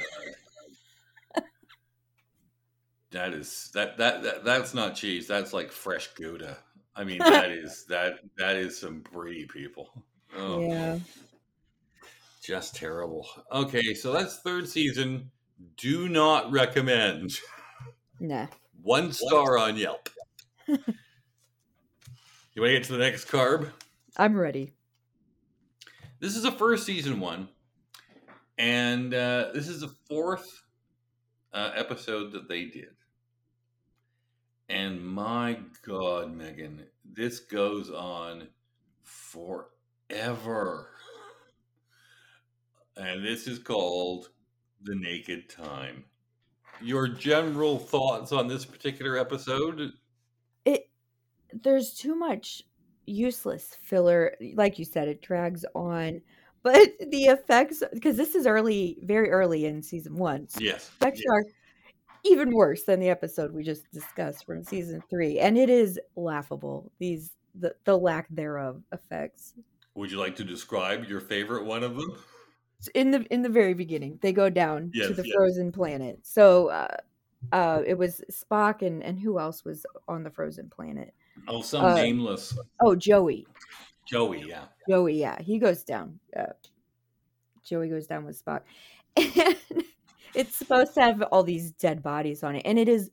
[3.11, 5.27] that is that, that that that's not cheese.
[5.27, 6.57] That's like fresh Gouda.
[6.97, 9.91] I mean, that is that that is some brie people.
[10.35, 10.99] Oh, yeah.
[12.43, 13.29] just terrible.
[13.53, 15.31] Okay, so that's third season.
[15.77, 17.33] Do not recommend.
[18.21, 18.47] Nah.
[18.83, 20.09] One star on Yelp.
[20.67, 20.77] you
[22.57, 23.71] want to get to the next carb?
[24.17, 24.73] I'm ready.
[26.21, 27.49] This is a first season one,
[28.59, 30.63] and uh, this is the fourth
[31.53, 32.91] uh, episode that they did.
[34.69, 38.49] And my God, Megan, this goes on
[39.03, 40.91] forever.
[42.97, 44.29] And this is called
[44.83, 46.05] The Naked Time.
[46.81, 49.93] Your general thoughts on this particular episode?
[50.65, 50.91] It
[51.53, 52.63] there's too much
[53.07, 54.35] useless filler.
[54.55, 56.21] Like you said, it drags on.
[56.65, 60.91] But the effects, because this is early, very early in season one, so Yes.
[61.01, 61.27] effects yes.
[61.31, 61.45] are
[62.25, 66.91] even worse than the episode we just discussed from season three, and it is laughable.
[66.99, 69.55] These the the lack thereof effects.
[69.95, 72.19] Would you like to describe your favorite one of them?
[72.95, 75.35] In the in the very beginning, they go down to the yes.
[75.35, 76.21] frozen planet.
[76.23, 76.97] So uh,
[77.53, 81.13] uh, it was Spock and and who else was on the frozen planet?
[81.47, 83.47] Oh, some Uh, nameless Oh, Joey.
[84.07, 84.65] Joey, yeah.
[84.89, 86.19] Joey, yeah, he goes down.
[86.37, 86.53] Uh,
[87.63, 88.63] Joey goes down with Spock,
[89.17, 89.85] and
[90.35, 93.11] it's supposed to have all these dead bodies on it, and it is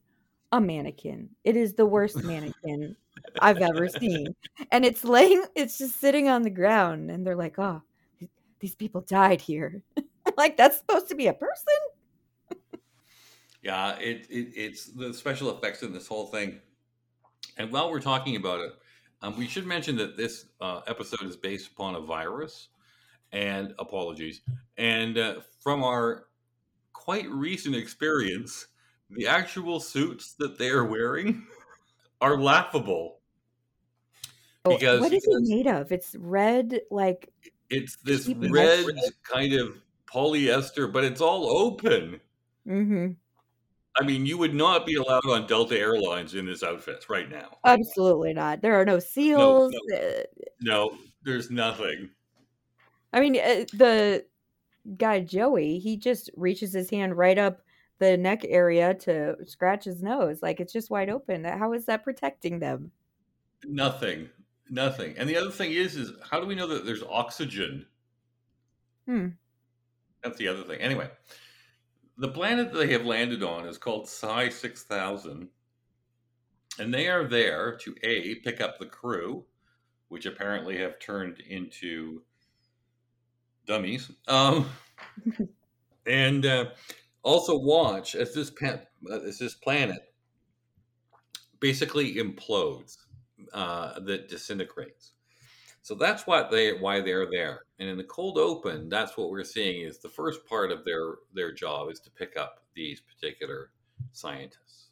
[0.51, 1.29] a mannequin.
[1.43, 2.95] It is the worst mannequin
[3.39, 4.35] I've ever seen,
[4.71, 5.43] and it's laying.
[5.55, 7.81] It's just sitting on the ground, and they're like, "Oh,
[8.59, 9.81] these people died here."
[10.37, 11.73] like that's supposed to be a person.
[13.61, 16.59] Yeah, it, it it's the special effects in this whole thing.
[17.57, 18.71] And while we're talking about it,
[19.21, 22.69] um, we should mention that this uh, episode is based upon a virus.
[23.31, 24.41] And apologies.
[24.77, 26.27] And uh, from our
[26.93, 28.67] quite recent experience,
[29.09, 31.45] the actual suits that they are wearing
[32.21, 33.19] are laughable.
[34.63, 35.91] Oh, Because- what is it made of?
[35.91, 37.29] It's red, like
[37.69, 38.85] It's this Keep red
[39.23, 42.19] kind of polyester, but it's all open.
[42.65, 43.11] hmm
[43.97, 47.59] I mean, you would not be allowed on Delta Airlines in this outfit right now.
[47.63, 48.61] absolutely not.
[48.61, 49.73] There are no seals.
[49.89, 49.97] no.
[49.97, 50.23] uh,
[50.61, 52.09] No, there's nothing.
[53.13, 54.25] I mean, uh, the
[54.97, 57.61] guy Joey, he just reaches his hand right up
[57.99, 60.41] the neck area to scratch his nose.
[60.41, 61.45] Like it's just wide open.
[61.45, 62.91] How is that protecting them?
[63.65, 64.29] Nothing.
[64.69, 65.15] Nothing.
[65.17, 67.85] And the other thing is, is how do we know that there's oxygen?
[69.05, 69.27] Hmm.
[70.23, 70.79] That's the other thing.
[70.81, 71.09] Anyway,
[72.17, 75.49] the planet that they have landed on is called Psi 6000.
[76.79, 79.45] And they are there to A, pick up the crew,
[80.09, 82.21] which apparently have turned into
[83.65, 84.11] dummies.
[84.27, 84.69] Um,
[86.07, 86.65] and uh,
[87.23, 90.11] also watch as this, pa- uh, as this planet
[91.59, 92.97] basically implodes,
[93.53, 95.11] uh, that disintegrates.
[95.81, 97.61] So that's what they why they're there.
[97.77, 101.15] And in the cold open, that's what we're seeing is the first part of their
[101.33, 103.69] their job is to pick up these particular
[104.11, 104.89] scientists.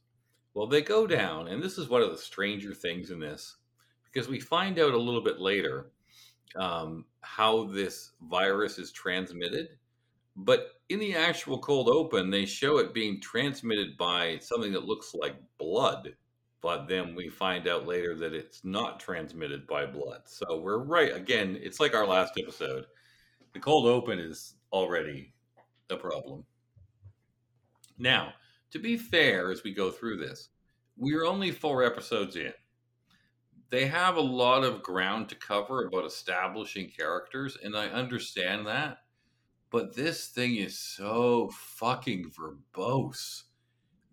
[0.53, 3.57] Well, they go down, and this is one of the stranger things in this,
[4.05, 5.89] because we find out a little bit later
[6.55, 9.69] um, how this virus is transmitted.
[10.35, 15.15] But in the actual cold open, they show it being transmitted by something that looks
[15.15, 16.15] like blood
[16.63, 20.21] but then we find out later that it's not transmitted by blood.
[20.23, 21.59] So we're right again.
[21.61, 22.85] It's like our last episode.
[23.51, 25.33] The cold open is already
[25.89, 26.45] a problem.
[27.99, 28.31] Now,
[28.71, 30.49] to be fair, as we go through this,
[30.95, 32.53] we're only four episodes in.
[33.69, 38.99] They have a lot of ground to cover about establishing characters, and I understand that.
[39.69, 43.43] But this thing is so fucking verbose.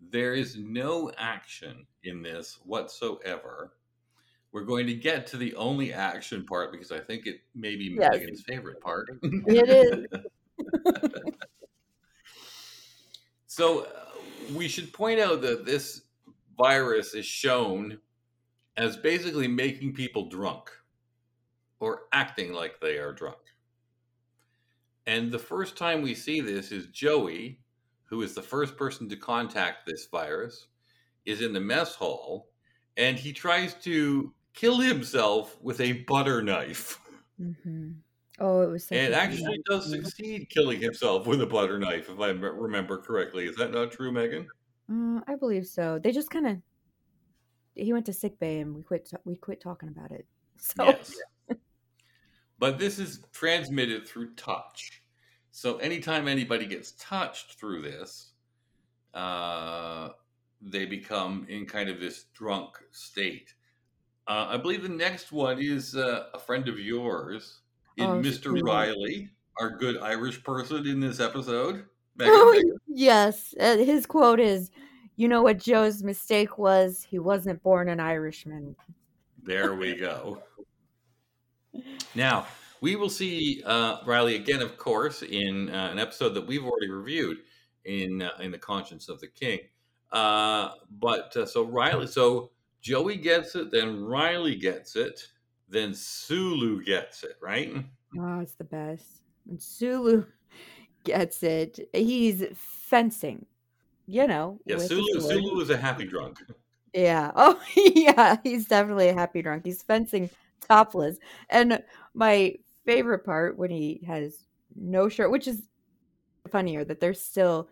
[0.09, 3.73] There is no action in this whatsoever.
[4.51, 7.95] We're going to get to the only action part because I think it may be
[7.97, 8.09] Yes.
[8.13, 9.07] Megan's favorite part.
[9.21, 11.21] It is.
[13.53, 13.87] So uh,
[14.55, 16.03] we should point out that this
[16.57, 17.97] virus is shown
[18.77, 20.69] as basically making people drunk
[21.81, 23.35] or acting like they are drunk.
[25.05, 27.59] And the first time we see this is Joey,
[28.11, 30.67] who is the first person to contact this virus,
[31.25, 32.49] is in the mess hall
[32.97, 36.99] and he tries to kill himself with a butter knife.
[37.37, 37.91] hmm
[38.39, 42.19] Oh, it was such And actually does succeed killing himself with a butter knife, if
[42.19, 43.45] I remember correctly.
[43.45, 44.47] Is that not true, Megan?
[44.89, 45.99] Uh, I believe so.
[45.99, 46.57] They just kind of
[47.75, 50.25] he went to sick bay and we quit we quit talking about it.
[50.57, 51.15] So Yes.
[52.59, 55.00] But this is transmitted through touch.
[55.51, 58.31] So anytime anybody gets touched through this,
[59.13, 60.09] uh,
[60.61, 63.53] they become in kind of this drunk state.
[64.27, 67.59] Uh, I believe the next one is uh, a friend of yours
[67.97, 68.43] in Oh, Mr.
[68.43, 68.61] Sulu.
[68.63, 71.85] Riley, our good Irish person in this episode.
[72.15, 72.77] Megan, Oh, Megan?
[72.87, 74.71] yes, uh, his quote is,
[75.17, 77.03] "You know what Joe's mistake was?
[77.03, 78.75] He wasn't born an Irishman."
[79.43, 80.43] There we go.
[82.15, 82.45] Now,
[82.81, 86.89] we will see uh, Riley again, of course, in uh, an episode that we've already
[86.89, 87.37] reviewed
[87.85, 89.59] in uh, in the Conscience of the King.
[90.11, 95.21] Uh, but uh, so Riley, so Joey gets it, then Riley gets it,
[95.69, 97.73] then Sulu gets it, right?
[98.19, 99.21] Oh, it's the best.
[99.47, 100.25] And Sulu
[101.03, 101.79] gets it.
[101.93, 103.45] He's fencing,
[104.07, 104.59] you know.
[104.65, 105.21] Yeah, Sulu.
[105.21, 106.39] Sulu is a happy drunk.
[106.93, 107.31] Yeah.
[107.35, 108.37] Oh, yeah.
[108.43, 109.65] He's definitely a happy drunk.
[109.65, 110.29] He's fencing
[110.67, 111.17] topless.
[111.49, 111.81] And
[112.13, 112.55] my
[112.95, 115.63] favorite part when he has no shirt, which is
[116.49, 117.69] funnier that they're still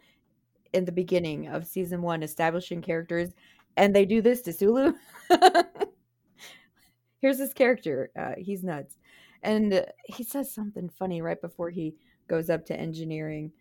[0.74, 3.32] in the beginning of season one establishing characters,
[3.78, 4.94] and they do this to Sulu.
[7.22, 8.12] Here's this character.
[8.18, 8.98] Uh, he's nuts.
[9.44, 11.96] And he says something funny right before he
[12.28, 13.52] goes up to engineering.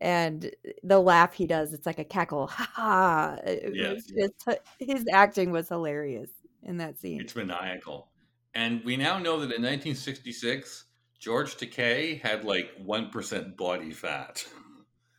[0.00, 0.50] And
[0.82, 2.46] the laugh he does, it's like a cackle.
[2.48, 3.36] Ha ha.
[3.72, 4.04] Yes.
[4.06, 6.30] just, his acting was hilarious
[6.62, 7.20] in that scene.
[7.20, 8.08] It's maniacal.
[8.54, 10.85] And we now know that in 1966,
[11.18, 14.46] George Takei had like 1% body fat.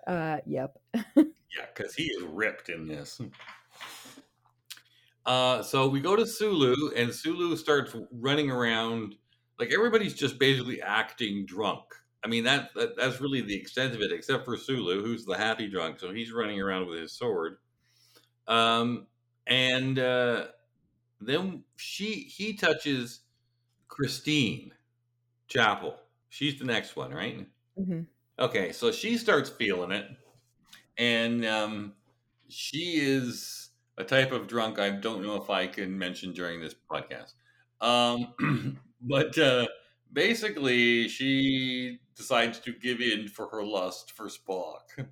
[0.05, 0.79] Uh, yep.
[1.57, 3.21] Yeah, because he is ripped in this.
[5.25, 9.15] Uh, so we go to Sulu, and Sulu starts running around.
[9.59, 11.83] Like everybody's just basically acting drunk.
[12.23, 15.37] I mean, that, that that's really the extent of it, except for Sulu, who's the
[15.37, 15.99] happy drunk.
[15.99, 17.57] So he's running around with his sword.
[18.47, 19.07] Um,
[19.45, 20.47] and uh,
[21.21, 23.21] then she he touches
[23.87, 24.73] Christine
[25.47, 25.99] Chapel.
[26.29, 27.47] She's the next one, right?
[27.77, 28.07] hmm
[28.39, 30.09] Okay, so she starts feeling it,
[30.97, 31.95] and um,
[32.49, 36.75] she is a type of drunk I don't know if I can mention during this
[36.75, 37.33] podcast.
[37.81, 39.67] Um, but uh,
[40.13, 45.09] basically, she decides to give in for her lust for Spock.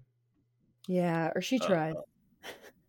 [0.88, 1.96] Yeah, or she Uh, tries.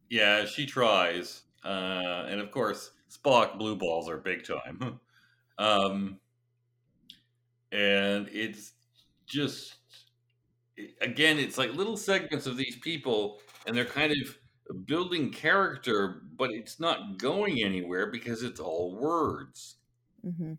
[0.08, 5.00] Yeah, she tries, uh, and of course, Spock blue balls are big time.
[5.58, 6.20] um,
[7.72, 8.72] and it's
[9.26, 9.76] just
[11.00, 14.38] again, it's like little segments of these people, and they're kind of
[14.84, 19.76] building character, but it's not going anywhere because it's all words.
[20.24, 20.54] mm-hmm.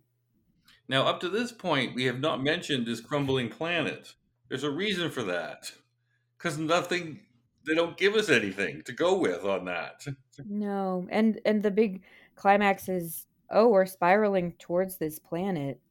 [0.90, 4.14] Now, up to this point, we have not mentioned this crumbling planet.
[4.48, 5.72] There's a reason for that,
[6.38, 7.20] because nothing.
[7.66, 10.06] They don't give us anything to go with on that.
[10.46, 12.04] No, and and the big
[12.36, 15.82] climax is, oh, we're spiraling towards this planet,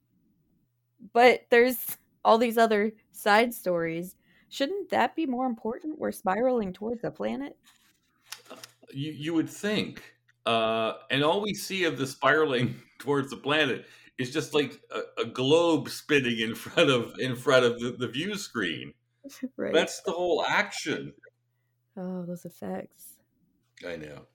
[1.12, 4.16] but there's all these other side stories.
[4.48, 5.98] Shouldn't that be more important?
[5.98, 7.56] We're spiraling towards a planet.
[8.92, 10.02] You you would think,
[10.46, 13.86] uh, and all we see of the spiraling towards the planet
[14.18, 18.08] is just like a, a globe spinning in front of in front of the, the
[18.08, 18.92] view screen.
[19.56, 19.74] Right.
[19.74, 21.12] That's the whole action.
[21.96, 23.16] oh, those effects.
[23.84, 24.26] I know.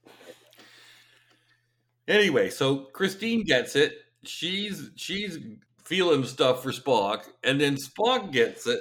[2.10, 3.94] Anyway, so Christine gets it.
[4.24, 5.40] She's she's
[5.92, 8.80] feeling stuff for Spock, and then Spock gets it,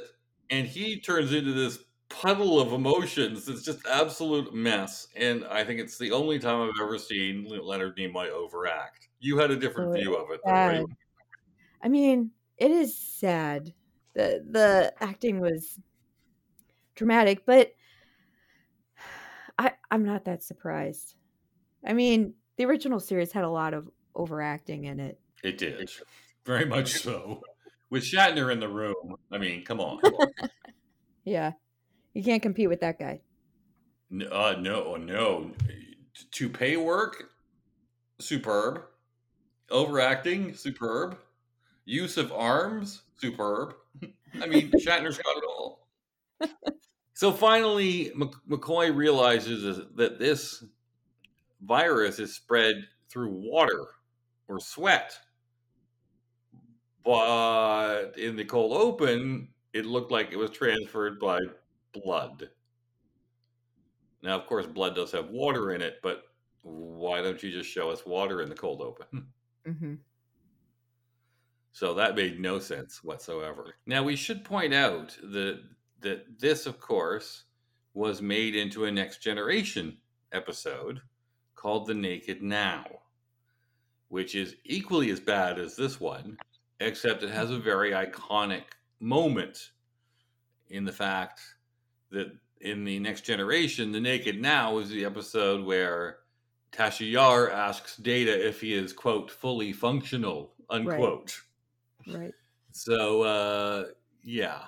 [0.48, 3.48] and he turns into this puddle of emotions.
[3.48, 7.96] It's just absolute mess, and I think it's the only time I've ever seen Leonard
[7.96, 9.08] Nimoy overact.
[9.18, 10.86] You had a different Oh, view of it, though, right?
[11.82, 13.74] I mean, it is sad.
[14.14, 15.80] The the acting was
[16.94, 17.74] dramatic, but
[19.58, 21.16] I I'm not that surprised.
[21.84, 25.20] I mean, the original series had a lot of overacting in it.
[25.42, 25.90] It did,
[26.50, 27.42] very much so.
[27.90, 30.00] With Shatner in the room, I mean, come on.
[31.24, 31.52] Yeah.
[32.14, 33.20] You can't compete with that guy.
[34.32, 35.52] Uh, no, no.
[36.32, 37.24] To pay work,
[38.18, 38.82] superb.
[39.70, 41.18] Overacting, superb.
[41.84, 43.74] Use of arms, superb.
[44.42, 45.86] I mean, Shatner's got it all.
[47.12, 48.10] So finally,
[48.48, 50.64] McCoy realizes that this
[51.60, 52.76] virus is spread
[53.10, 53.86] through water
[54.48, 55.16] or sweat.
[57.04, 61.40] But in the cold open, it looked like it was transferred by
[61.92, 62.50] blood.
[64.22, 66.24] Now, of course, blood does have water in it, but
[66.62, 69.28] why don't you just show us water in the cold open?
[69.64, 69.94] hmm
[71.72, 73.76] So that made no sense whatsoever.
[73.86, 75.62] Now we should point out that
[76.00, 77.44] that this, of course,
[77.94, 79.98] was made into a next generation
[80.32, 81.02] episode
[81.54, 82.84] called The Naked Now,
[84.08, 86.38] which is equally as bad as this one,
[86.80, 88.64] except it has a very iconic
[89.00, 89.70] moment
[90.68, 91.40] in the fact
[92.10, 96.18] that in the next generation, The Naked Now is the episode where
[96.72, 101.40] Tasha Yar asks Data if he is quote fully functional unquote.
[102.06, 102.34] Right.
[102.72, 103.84] So uh,
[104.22, 104.62] yeah,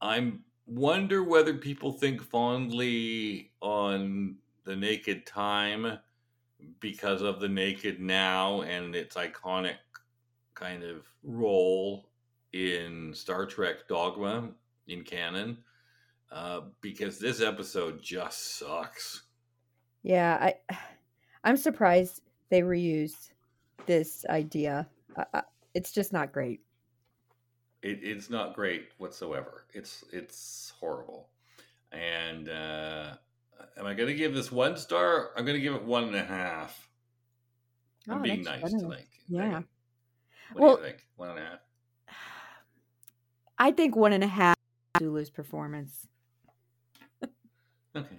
[0.00, 5.98] I'm wonder whether people think fondly on the Naked Time
[6.80, 9.76] because of the Naked Now and its iconic
[10.58, 12.08] kind of role
[12.52, 14.50] in Star Trek Dogma
[14.86, 15.58] in canon.
[16.30, 19.22] Uh, because this episode just sucks.
[20.02, 20.76] Yeah, I
[21.42, 23.30] I'm surprised they reused
[23.86, 24.86] this idea.
[25.32, 25.42] I,
[25.74, 26.60] it's just not great.
[27.82, 29.64] It, it's not great whatsoever.
[29.72, 31.30] It's it's horrible.
[31.92, 33.14] And uh,
[33.78, 35.30] am I going to give this one star?
[35.36, 36.90] I'm going to give it one and a half.
[38.08, 38.82] I'm Oh, being that's nice better.
[38.84, 39.06] tonight.
[39.28, 39.62] Yeah.
[40.52, 41.06] What Well- do you think?
[41.16, 41.58] One and a half.
[43.58, 44.54] I think one and a half
[44.98, 46.06] Sulu's performance.
[47.96, 48.18] Okay.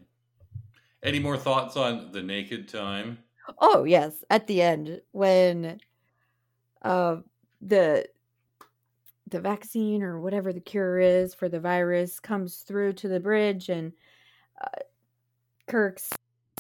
[1.04, 3.20] Any more thoughts on the naked time?
[3.60, 5.80] Oh yes, at the end when
[6.82, 7.18] uh
[7.62, 8.06] the
[9.30, 13.70] the vaccine or whatever the cure is for the virus comes through to the bridge
[13.70, 13.94] and
[14.62, 14.80] uh,
[15.68, 16.10] Kirk's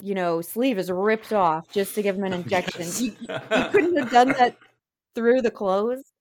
[0.04, 2.82] you know sleeve is ripped off just to give him an injection.
[2.84, 3.02] Yes.
[3.02, 4.56] You, you couldn't have done that
[5.20, 6.14] through the clothes.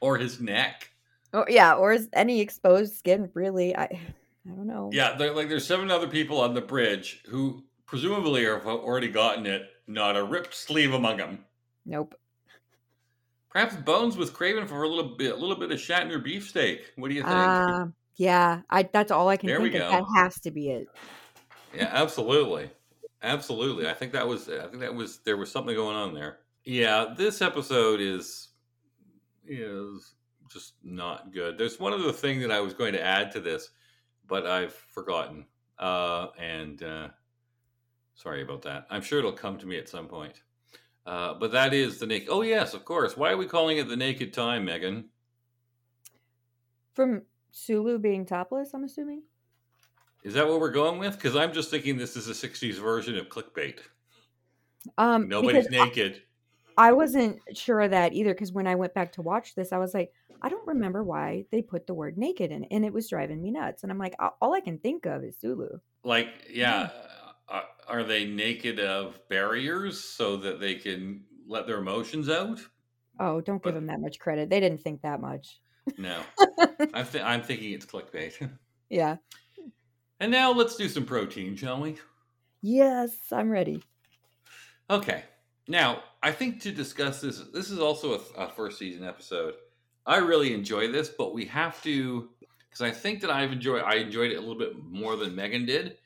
[0.00, 0.90] or his neck.
[1.32, 3.74] Or yeah, or is any exposed skin really?
[3.74, 4.90] I I don't know.
[4.92, 9.46] Yeah, they're, like there's seven other people on the bridge who presumably have already gotten
[9.46, 9.62] it.
[9.86, 11.44] Not a ripped sleeve among them.
[11.86, 12.14] Nope.
[13.50, 16.92] Perhaps Bones was craving for a little bit, a little bit of Shatner beefsteak.
[16.96, 17.34] What do you think?
[17.34, 17.86] Uh,
[18.16, 19.90] yeah, I that's all I can There we think of.
[19.90, 19.96] go.
[19.98, 20.88] That has to be it.
[21.74, 22.70] Yeah, absolutely,
[23.22, 23.88] absolutely.
[23.88, 24.48] I think that was.
[24.48, 25.18] I think that was.
[25.24, 26.39] There was something going on there.
[26.64, 28.48] Yeah, this episode is
[29.46, 30.14] is
[30.50, 31.56] just not good.
[31.58, 33.70] There's one other thing that I was going to add to this,
[34.26, 35.46] but I've forgotten.
[35.78, 37.08] Uh, and uh,
[38.14, 38.86] sorry about that.
[38.90, 40.42] I'm sure it'll come to me at some point.
[41.06, 42.28] Uh, but that is the naked.
[42.30, 43.16] Oh yes, of course.
[43.16, 45.08] Why are we calling it the naked time, Megan?
[46.92, 49.22] From Sulu being topless, I'm assuming.
[50.22, 51.16] Is that what we're going with?
[51.16, 53.78] Because I'm just thinking this is a '60s version of clickbait.
[54.98, 56.22] Um, Nobody's because I- naked.
[56.76, 59.78] I wasn't sure of that either because when I went back to watch this, I
[59.78, 60.12] was like,
[60.42, 63.42] I don't remember why they put the word naked in, it, and it was driving
[63.42, 63.82] me nuts.
[63.82, 65.78] And I'm like, all I can think of is Sulu.
[66.04, 66.88] Like, yeah,
[67.88, 72.60] are they naked of barriers so that they can let their emotions out?
[73.18, 74.48] Oh, don't give But- them that much credit.
[74.48, 75.60] They didn't think that much.
[75.98, 76.20] No,
[76.94, 78.50] I'm, th- I'm thinking it's clickbait.
[78.90, 79.16] yeah.
[80.20, 81.96] and now let's do some protein, shall we?
[82.62, 83.82] Yes, I'm ready.
[84.88, 85.24] Okay.
[85.68, 89.54] Now, I think to discuss this, this is also a, a first season episode.
[90.06, 92.30] I really enjoy this, but we have to
[92.68, 95.66] because I think that I've enjoyed I enjoyed it a little bit more than Megan
[95.66, 95.98] did.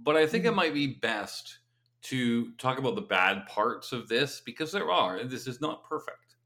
[0.00, 0.56] But I think it Mhm.
[0.56, 1.58] might be best
[2.02, 6.36] to talk about the bad parts of this because there are, this is not perfect.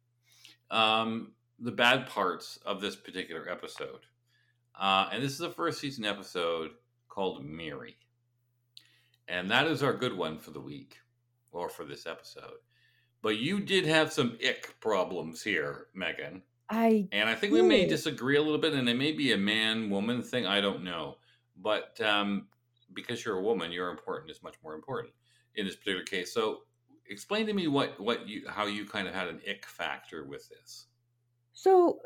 [0.71, 4.07] Um, the bad parts of this particular episode,
[4.75, 6.73] uh, and this is a first season episode
[7.09, 7.99] called Miri,
[9.29, 11.02] and that is our good one for the week
[11.53, 12.59] or for this episode.
[13.23, 16.43] But you did have some ick problems here, Megan.
[16.69, 19.37] I And I think we may disagree a little bit, and it may be a
[19.37, 20.47] man woman thing.
[20.47, 21.17] I don't know.
[21.57, 22.49] But um,
[22.95, 25.13] because you're a woman, your important is much more important
[25.55, 26.33] in this particular case.
[26.33, 26.63] So
[27.09, 30.49] explain to me what, what you how you kind of had an ick factor with
[30.49, 30.87] this.
[31.53, 32.01] So,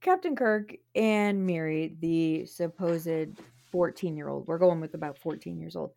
[0.00, 3.40] Captain Kirk and Miri, the supposed
[3.70, 5.92] 14 year old, we're going with about 14 years old.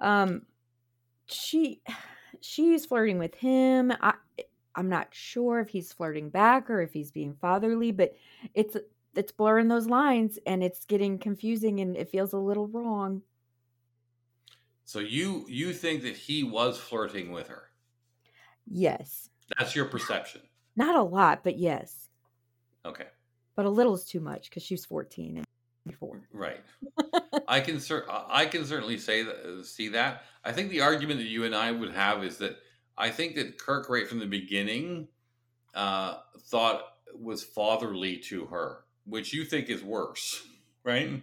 [0.00, 0.42] Um,
[1.26, 1.82] she,
[2.40, 3.92] she's flirting with him.
[4.00, 4.14] I,
[4.74, 8.14] I'm not sure if he's flirting back or if he's being fatherly, but
[8.54, 8.76] it's
[9.14, 13.22] it's blurring those lines and it's getting confusing and it feels a little wrong.
[14.84, 17.70] So you you think that he was flirting with her?
[18.70, 20.42] Yes, That's your perception.
[20.76, 22.08] not a lot, but yes,
[22.84, 23.06] Okay.
[23.56, 25.46] but a little is too much because she's 14 and.
[26.32, 26.60] Right.
[27.48, 30.24] I can cer- I can certainly say that see that.
[30.44, 32.58] I think the argument that you and I would have is that
[32.96, 35.08] I think that Kirk right from the beginning
[35.74, 36.82] uh, thought
[37.14, 40.46] was fatherly to her, which you think is worse,
[40.84, 41.22] right?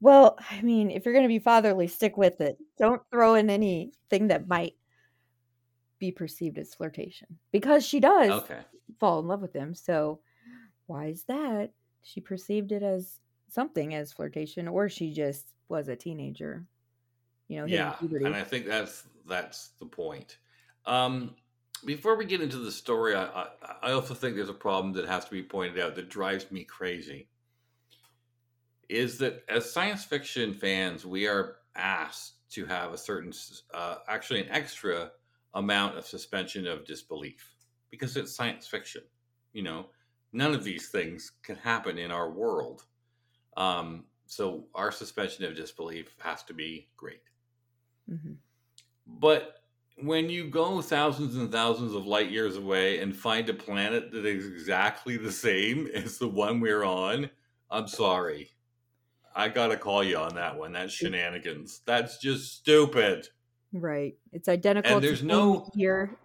[0.00, 2.58] Well, I mean, if you're going to be fatherly, stick with it.
[2.78, 4.74] Don't throw in anything that might
[5.98, 8.60] be perceived as flirtation because she does Okay.
[8.98, 9.74] fall in love with him.
[9.74, 10.20] So
[10.86, 11.72] why is that?
[12.02, 16.66] She perceived it as something as flirtation, or she just was a teenager.
[17.48, 20.38] You know, Yeah, and I think that's that's the point.
[20.84, 21.34] Um,
[21.84, 23.46] before we get into the story, I, I
[23.82, 26.64] I also think there's a problem that has to be pointed out that drives me
[26.64, 27.28] crazy.
[28.88, 33.32] Is that as science fiction fans, we are asked to have a certain,
[33.74, 35.10] uh, actually, an extra
[35.54, 37.54] amount of suspension of disbelief
[37.90, 39.02] because it's science fiction.
[39.52, 39.86] You know,
[40.32, 42.84] none of these things can happen in our world.
[43.56, 47.22] Um, so our suspension of disbelief has to be great.
[48.08, 48.32] hmm
[49.06, 49.62] But
[50.02, 54.26] when you go thousands and thousands of light years away and find a planet that
[54.26, 57.30] is exactly the same as the one we're on,
[57.70, 58.50] I'm sorry.
[59.34, 60.72] I gotta call you on that one.
[60.72, 61.82] That's shenanigans.
[61.86, 63.28] That's just stupid.
[63.72, 64.16] Right.
[64.32, 64.94] It's identical.
[64.96, 66.16] And there's no- here.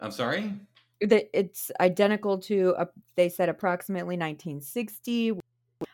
[0.00, 0.54] I'm sorry?
[1.00, 2.74] that it's identical to
[3.16, 5.38] they said approximately 1960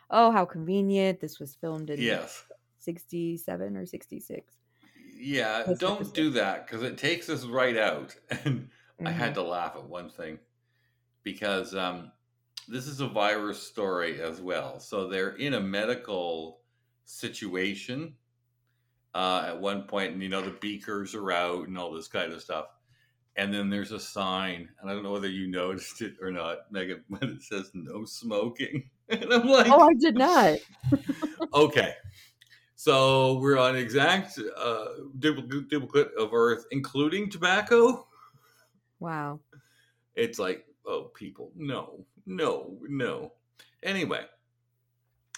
[0.09, 2.43] oh how convenient this was filmed in Yes.
[2.79, 4.55] 67 or 66
[5.17, 8.15] Yeah, don't do that because it takes us right out.
[8.45, 8.69] And
[9.05, 9.19] I Mhm.
[9.19, 10.39] had to laugh at one thing
[11.23, 12.11] because um,
[12.67, 14.79] this is a virus story as well.
[14.79, 16.61] So they're in a medical
[17.05, 18.15] situation
[19.13, 22.33] uh, at one point, and you know the beakers are out and all this kind
[22.33, 22.67] of stuff.
[23.37, 26.71] And then there's a sign, and I don't know whether you noticed it or not,
[26.71, 28.89] Megan, but it says no smoking.
[29.09, 30.57] And I'm like, oh i did not
[31.53, 31.93] okay.
[32.75, 34.85] So we're on exact uh,
[35.19, 38.07] duplicate, duplicate of Earth, including tobacco.
[38.99, 39.39] wow
[40.15, 43.33] It's like, oh, people, no, no, no.
[43.83, 44.25] Anyway,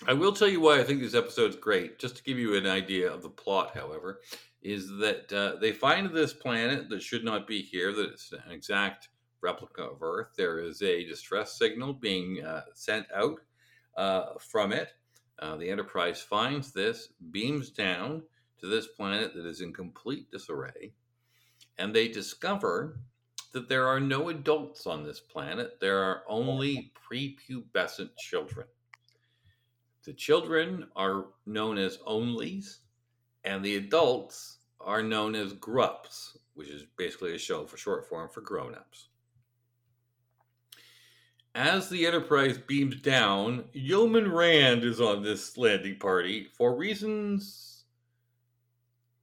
[0.07, 1.99] I will tell you why I think this episode's great.
[1.99, 4.21] Just to give you an idea of the plot, however,
[4.61, 8.51] is that uh, they find this planet that should not be here, that it's an
[8.51, 9.09] exact
[9.41, 10.29] replica of Earth.
[10.35, 13.39] There is a distress signal being uh, sent out
[14.39, 14.93] from it.
[15.39, 18.23] Uh, the Enterprise finds this, beams down
[18.59, 20.93] to this planet that is in complete disarray,
[21.77, 22.99] and they discover
[23.53, 25.79] that there are no adults on this planet.
[25.79, 28.67] There are only prepubescent children.
[30.05, 32.79] The children are known as onlys,
[33.43, 38.29] and the adults are known as grups, which is basically a show for short form
[38.29, 39.09] for grown ups.
[41.57, 47.85] As the Enterprise beams down, Yeoman Rand is on this landing party for reasons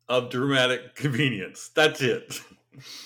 [0.08, 1.70] of dramatic convenience.
[1.72, 2.40] That's it.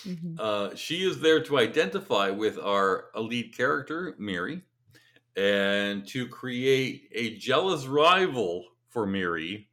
[0.07, 0.41] Mhm.
[0.41, 4.63] Uh, she is there to identify with our lead character, Miri,
[5.37, 9.69] and to create a jealous rival for Miri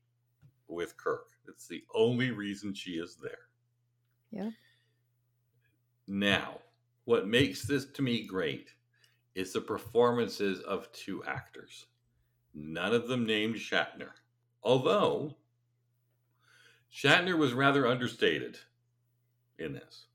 [0.68, 1.30] with Kirk.
[1.48, 3.48] It's the only reason she is there.
[4.32, 4.52] Yeah.
[6.08, 6.60] Now,
[7.06, 8.75] what makes this to me great
[9.36, 11.86] is the performances of two actors.
[12.54, 14.12] None of them named Shatner.
[14.64, 15.36] Although,
[16.92, 18.58] Shatner was rather understated
[19.60, 20.06] in this.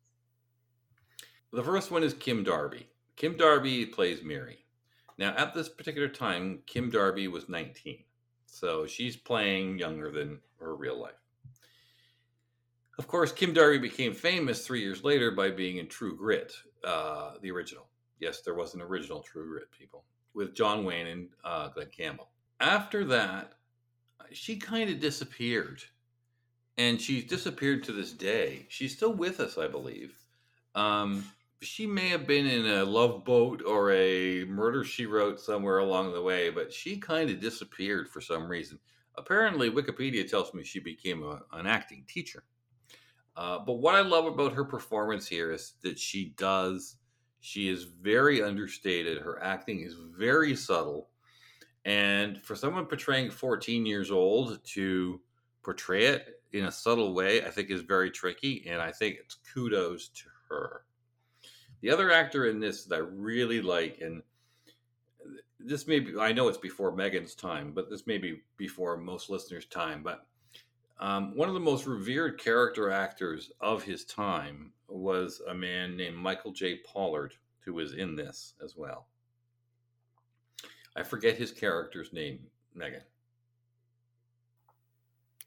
[1.53, 2.87] The first one is Kim Darby.
[3.17, 4.65] Kim Darby plays Miri.
[5.19, 8.03] Now, at this particular time, Kim Darby was 19.
[8.47, 11.13] So she's playing younger than her real life.
[12.99, 16.55] Of course, Kim Darby became famous three years later by being in True Grit,
[16.85, 17.90] uh, the original.
[18.21, 20.05] Yes, there was an original True Grit, people,
[20.35, 22.29] with John Wayne and uh, Glen Campbell.
[22.61, 23.55] After that,
[24.33, 25.83] she kind of disappeared.
[26.79, 28.67] And she's disappeared to this day.
[28.69, 30.15] She's still with us, I believe.
[30.75, 31.25] Um,
[31.61, 36.13] she may have been in a love boat or a murder she wrote somewhere along
[36.13, 38.79] the way, but she kind of disappeared for some reason.
[39.17, 42.45] Apparently, Wikipedia tells me she became a, an acting teacher.
[43.37, 46.97] Uh, but what I love about her performance here is that she does,
[47.41, 49.19] she is very understated.
[49.19, 51.09] Her acting is very subtle.
[51.85, 55.21] And for someone portraying 14 years old to
[55.63, 58.67] portray it in a subtle way, I think is very tricky.
[58.69, 60.83] And I think it's kudos to her.
[61.81, 64.23] The other actor in this that I really like, and
[65.59, 69.31] this may be, I know it's before Megan's time, but this may be before most
[69.31, 70.27] listeners' time, but
[70.99, 76.17] um, one of the most revered character actors of his time was a man named
[76.17, 76.77] Michael J.
[76.77, 79.07] Pollard, who was in this as well.
[80.97, 82.41] I forget his character's name,
[82.75, 83.03] Megan.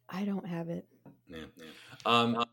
[0.10, 0.86] I don't have it.
[1.28, 1.66] Yeah, yeah.
[2.06, 2.46] Um,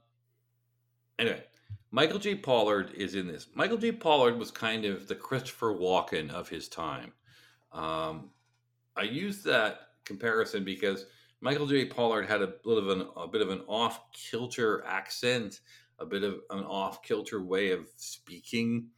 [1.19, 1.45] anyway,
[1.91, 2.37] Michael J.
[2.37, 3.49] Pollard is in this.
[3.55, 3.93] Michael J.
[3.93, 7.13] Pollard was kind of the Christopher Walken of his time.
[7.73, 8.31] Um,
[8.97, 11.07] I use that comparison because
[11.41, 11.87] Michael J.
[11.87, 15.61] Pollard had a little of an, a bit of an off kilter accent,
[16.01, 18.89] a bit of an off kilter way of speaking.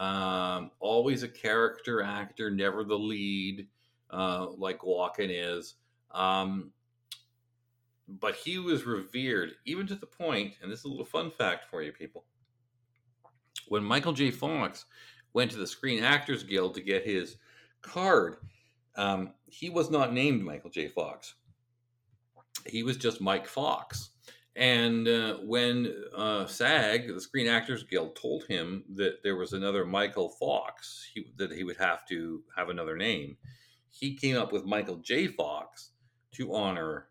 [0.00, 3.66] Um, always a character actor, never the lead,
[4.10, 5.74] uh, like Walken is.
[6.12, 6.72] Um,
[8.08, 11.66] but he was revered even to the point, and this is a little fun fact
[11.68, 12.24] for you people.
[13.68, 14.30] When Michael J.
[14.30, 14.86] Fox
[15.34, 17.36] went to the Screen Actors Guild to get his
[17.82, 18.36] card,
[18.96, 20.88] um, he was not named Michael J.
[20.88, 21.34] Fox.
[22.66, 24.10] He was just Mike Fox.
[24.56, 29.84] And uh, when uh, SAG, the Screen Actors Guild, told him that there was another
[29.84, 33.36] Michael Fox, he, that he would have to have another name,
[33.90, 35.28] he came up with Michael J.
[35.28, 35.90] Fox
[36.32, 37.06] to honor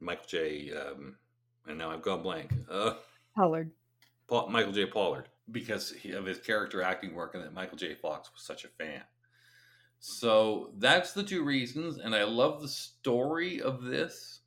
[0.00, 0.72] Michael J.
[0.72, 1.16] Um,
[1.66, 2.52] and now I've gone blank.
[2.68, 2.94] Uh,
[3.36, 3.70] Pollard.
[4.28, 4.86] Paul, Michael J.
[4.86, 7.94] Pollard, because he, of his character acting work, and that Michael J.
[7.94, 9.02] Fox was such a fan.
[9.98, 14.39] So that's the two reasons, and I love the story of this.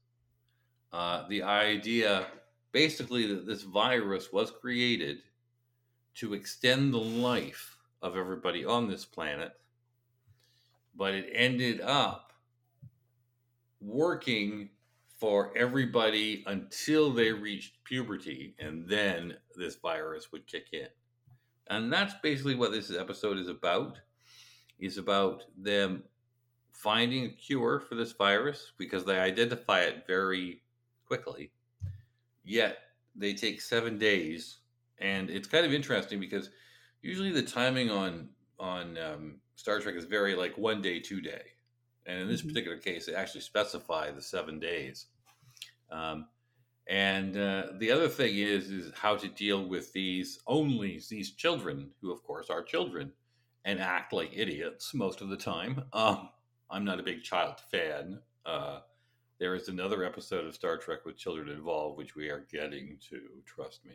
[0.93, 2.27] Uh, the idea,
[2.71, 5.17] basically, that this virus was created
[6.13, 9.53] to extend the life of everybody on this planet,
[10.95, 12.31] but it ended up
[13.81, 14.69] working
[15.19, 20.87] for everybody until they reached puberty, and then this virus would kick in.
[21.69, 23.97] And that's basically what this episode is about.
[24.79, 26.03] Is about them
[26.73, 30.61] finding a cure for this virus because they identify it very
[31.13, 31.51] quickly.
[32.43, 32.77] Yet
[33.15, 34.59] they take seven days,
[34.99, 36.49] and it's kind of interesting because
[37.01, 41.43] usually the timing on on um, Star Trek is very like one day, two day,
[42.05, 42.47] and in this Mhm.
[42.47, 45.07] particular case, they actually specify the seven days.
[45.89, 46.29] Um,
[46.87, 51.93] and uh, the other thing is is how to deal with these only these children
[52.01, 53.13] who, of course, are children
[53.65, 55.85] and act like idiots most of the time.
[55.93, 56.31] Um,
[56.69, 58.21] I'm not a big child fan.
[58.45, 58.81] Uh,
[59.43, 63.19] there is another episode of Star Trek with children involved, which we are getting to.
[63.45, 63.91] Trust me.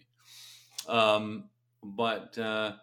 [0.87, 1.45] Um,
[1.83, 2.75] but uh,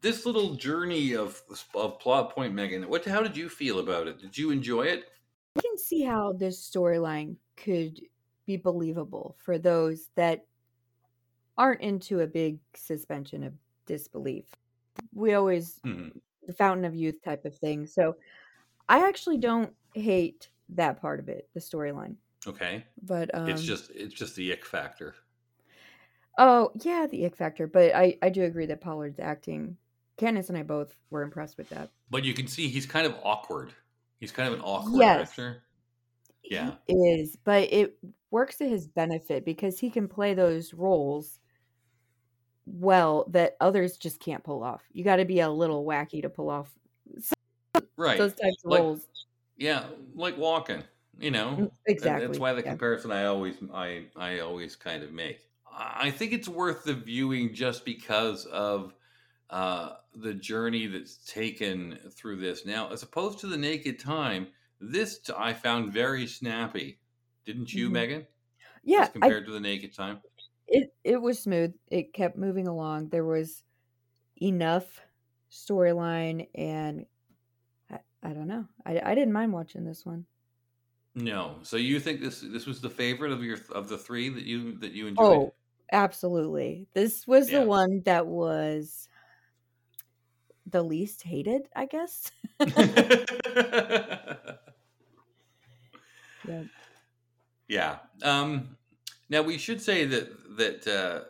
[0.00, 1.42] this little journey of
[1.74, 3.04] of plot point, Megan, what?
[3.04, 4.20] How did you feel about it?
[4.20, 5.06] Did you enjoy it?
[5.56, 8.00] I can see how this storyline could
[8.46, 10.46] be believable for those that
[11.58, 13.52] aren't into a big suspension of
[13.84, 14.44] disbelief.
[15.12, 16.20] We always Mhm.
[16.46, 17.84] the fountain of youth type of thing.
[17.84, 18.14] So
[18.88, 22.16] I actually don't hate that part of it, the storyline.
[22.46, 25.14] Okay, But um it's just it's just the ick factor.
[26.38, 27.66] oh yeah, the ick factor.
[27.66, 29.76] But I I do agree that Pollard's acting.
[30.16, 31.90] Candace and I both were impressed with that.
[32.10, 33.72] But you can see he's kind of awkward.
[34.18, 35.30] He's kind of an awkward Yes.
[35.30, 35.62] actor.
[36.42, 36.74] Yeah.
[36.86, 37.98] He is, but it
[38.30, 41.38] works to his benefit because he can play those roles
[42.66, 44.82] well that others just can't pull off.
[44.92, 46.70] You got to be a little wacky to pull off
[47.96, 48.16] Right.
[48.18, 49.06] those types of Like- roles.
[49.56, 50.84] Yeah, like Walken,
[51.18, 51.58] you know.
[51.58, 52.26] Mm, Exactly.
[52.26, 52.76] That's why the yeah.
[52.76, 55.40] comparison I always I I always kind of make.
[55.70, 58.94] I I think it's worth the viewing just because of
[59.50, 62.66] uh, the journey that's taken through this.
[62.66, 64.48] Now, as opposed to the Naked Time,
[64.80, 67.00] this t- I found very snappy.
[67.46, 67.90] Didn't you, Mhm.
[67.90, 68.26] Megan?
[68.84, 70.22] Yeah, As I, compared to the Naked Time.
[70.66, 71.74] it it was smooth.
[71.88, 73.08] It kept moving along.
[73.10, 73.62] There was
[74.42, 75.00] enough
[75.50, 77.06] storyline, and
[78.26, 78.66] I, don't know.
[78.84, 80.26] I, I didn't mind watching this one.
[81.14, 81.58] No.
[81.62, 84.76] So you think this this was the favorite of your of the three that you
[84.78, 85.28] that you enjoyed?
[85.30, 85.54] Oh,
[85.92, 86.88] absolutely.
[86.92, 87.60] This was Yeah.
[87.60, 89.08] the one that was
[90.66, 92.30] the least hated, I guess.
[96.48, 96.62] Yeah.
[97.68, 97.98] Yeah.
[98.22, 98.76] Um,
[99.28, 101.24] now we should say that that uh,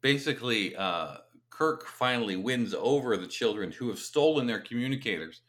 [0.00, 1.18] basically uh,
[1.50, 5.42] Kirk finally wins over the children who have stolen their communicators,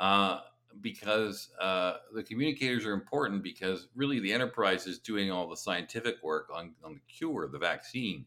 [0.00, 0.40] uh,
[0.80, 6.22] because uh, the communicators are important because really the Enterprise is doing all the scientific
[6.22, 8.24] work on on the cure, the vaccine,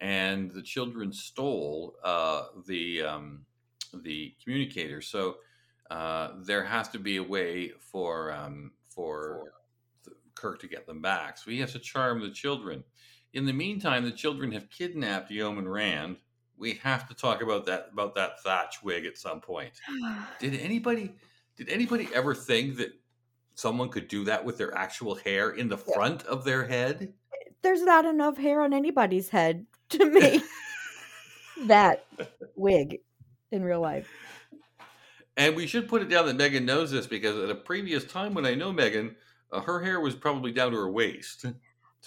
[0.00, 3.44] and the children stole uh, the um,
[4.02, 5.08] the communicators.
[5.08, 5.36] So
[5.90, 9.52] uh, there has to be a way for um, for
[10.04, 11.38] th- Kirk to get them back.
[11.38, 12.84] So he has to charm the children.
[13.32, 16.16] In the meantime, the children have kidnapped Yeoman Rand.
[16.58, 19.70] We have to talk about that about that thatch wig at some point.
[20.40, 21.14] Did anybody
[21.56, 22.92] did anybody ever think that
[23.54, 25.94] someone could do that with their actual hair in the Yeah.
[25.94, 27.12] front of their head?
[27.62, 30.42] There's not enough hair on anybody's head to make
[31.66, 32.04] that
[32.56, 33.00] wig
[33.50, 34.08] in real life.
[35.36, 38.34] And we should put it down that Megan knows this because at a previous time
[38.34, 39.14] when I know Megan,
[39.52, 41.42] uh, her hair was probably down to her waist.
[41.42, 41.52] So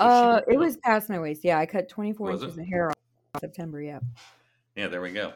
[0.05, 1.43] uh, it was past my waist.
[1.43, 2.61] Yeah, I cut 24 Was inches it?
[2.61, 2.95] of hair off
[3.41, 3.81] September.
[3.81, 3.99] Yeah.
[4.75, 5.33] Yeah, there we go.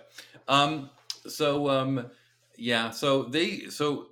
[0.47, 0.89] Um,
[1.27, 2.09] so um,
[2.57, 4.07] yeah, so they so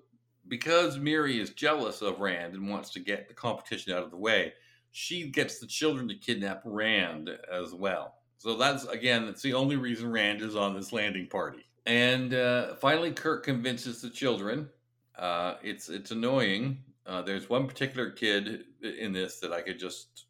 [0.47, 4.17] because Miri is jealous of Rand and wants to get the competition out of the
[4.17, 4.53] way,
[4.91, 8.15] she gets the children to kidnap Rand as well.
[8.37, 11.65] So that's again, that's the only reason Rand is on this landing party.
[11.85, 14.69] And uh, finally, Kirk convinces the children.
[15.17, 16.79] Uh, it's it's annoying.
[17.05, 20.25] Uh, there's one particular kid in this that I could just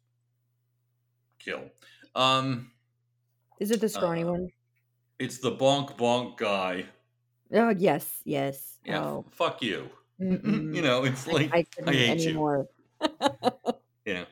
[1.38, 1.62] kill.
[2.14, 2.72] Um,
[3.60, 4.48] Is it the scrawny Uh, one?
[5.24, 6.84] It's the bonk bonk guy.
[7.52, 8.20] Oh, yes.
[8.24, 8.78] Yes.
[8.84, 9.88] Yeah, Oh, fuck you.
[10.20, 10.74] mm-mm.
[10.74, 12.28] You know, it's like I couldn't hate you.
[12.30, 12.68] anymore.
[14.04, 14.24] yeah.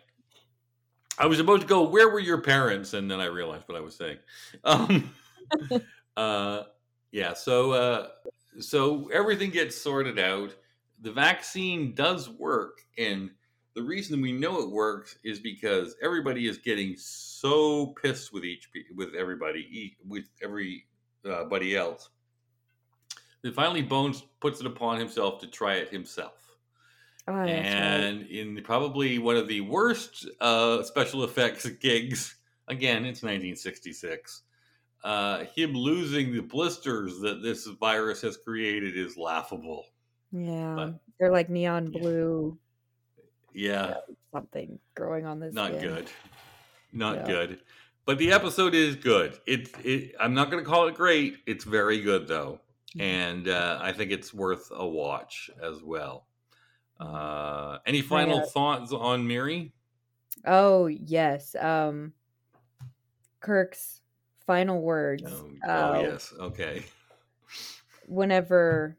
[1.19, 1.89] I was about to go.
[1.89, 2.95] Where were your parents?
[2.95, 4.19] And then I realized what I was saying.
[4.65, 5.11] Um,
[6.17, 6.63] uh,
[7.11, 7.35] yeah.
[7.35, 8.09] So, uh,
[8.59, 10.55] so everything gets sorted out.
[11.03, 13.31] The vaccine does work, and
[13.75, 18.69] the reason we know it works is because everybody is getting so pissed with each
[18.95, 22.11] with everybody with everybody else.
[23.43, 26.35] That finally Bones puts it upon himself to try it himself.
[27.29, 27.57] Oh, that's right.
[27.57, 32.37] and in probably one of the worst uh, special effects gigs,
[32.69, 34.43] again, it's 1966.
[35.05, 39.87] Uh, him losing the blisters that this virus has created is laughable.
[40.31, 40.75] Yeah.
[40.77, 42.59] but- They're like neon blue Yeah,
[44.33, 45.55] something growing on this.
[45.55, 45.83] not skin.
[45.83, 46.11] good,
[46.93, 47.27] not Yeah.
[47.27, 47.61] good.
[48.05, 49.39] But the episode is good.
[49.47, 51.39] It, it I'm not going to call it great.
[51.47, 52.61] It's very good though,
[52.97, 53.01] Mhm.
[53.01, 56.27] and uh, I think it's worth a watch as well.
[56.99, 59.73] Uh, any final uh, thoughts on Miri?
[60.45, 61.55] Oh, yes.
[61.57, 62.13] Um
[63.41, 64.01] Kirk's
[64.47, 65.25] final words.
[65.27, 66.85] Oh, uh, oh yes, okay.
[68.07, 68.97] Whenever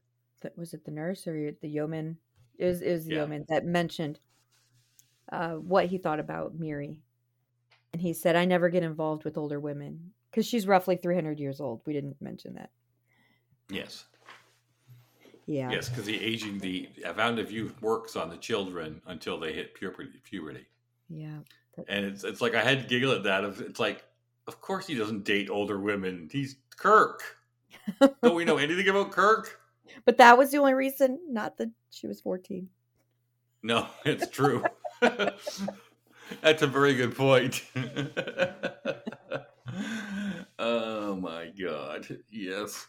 [0.57, 2.17] was it the nurse or the yeoman?
[2.57, 3.17] Is was the Yeah.
[3.19, 4.19] yeoman that mentioned
[5.33, 6.99] uh, what he thought about Miri.
[7.91, 10.11] And he said, I never get involved with older women.
[10.29, 11.81] Because she's roughly 300 years old.
[11.85, 12.69] We didn't mention that.
[13.69, 14.05] Yes.
[15.45, 15.71] Yeah.
[15.71, 19.73] Yes, because the aging, the amount of youth works on the children until they hit
[19.73, 20.09] puberty.
[20.23, 20.65] puberty.
[21.09, 21.39] Yeah.
[21.87, 23.43] And it's it's like I had to giggle at that.
[23.43, 24.03] Of It's like,
[24.47, 26.29] of course he doesn't date older women.
[26.31, 27.21] He's Kirk.
[27.99, 29.59] Don't we know anything about Kirk?
[30.05, 32.69] But that was the only reason, not that she was 14.
[33.63, 34.63] No, it's true.
[36.41, 37.63] That's a very good point.
[40.59, 42.07] oh my god.
[42.31, 42.87] Yes.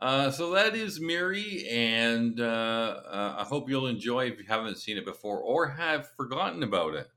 [0.00, 4.76] Uh, so that is Miri, and uh, uh, I hope you'll enjoy if you haven't
[4.78, 7.08] seen it before or have forgotten about it,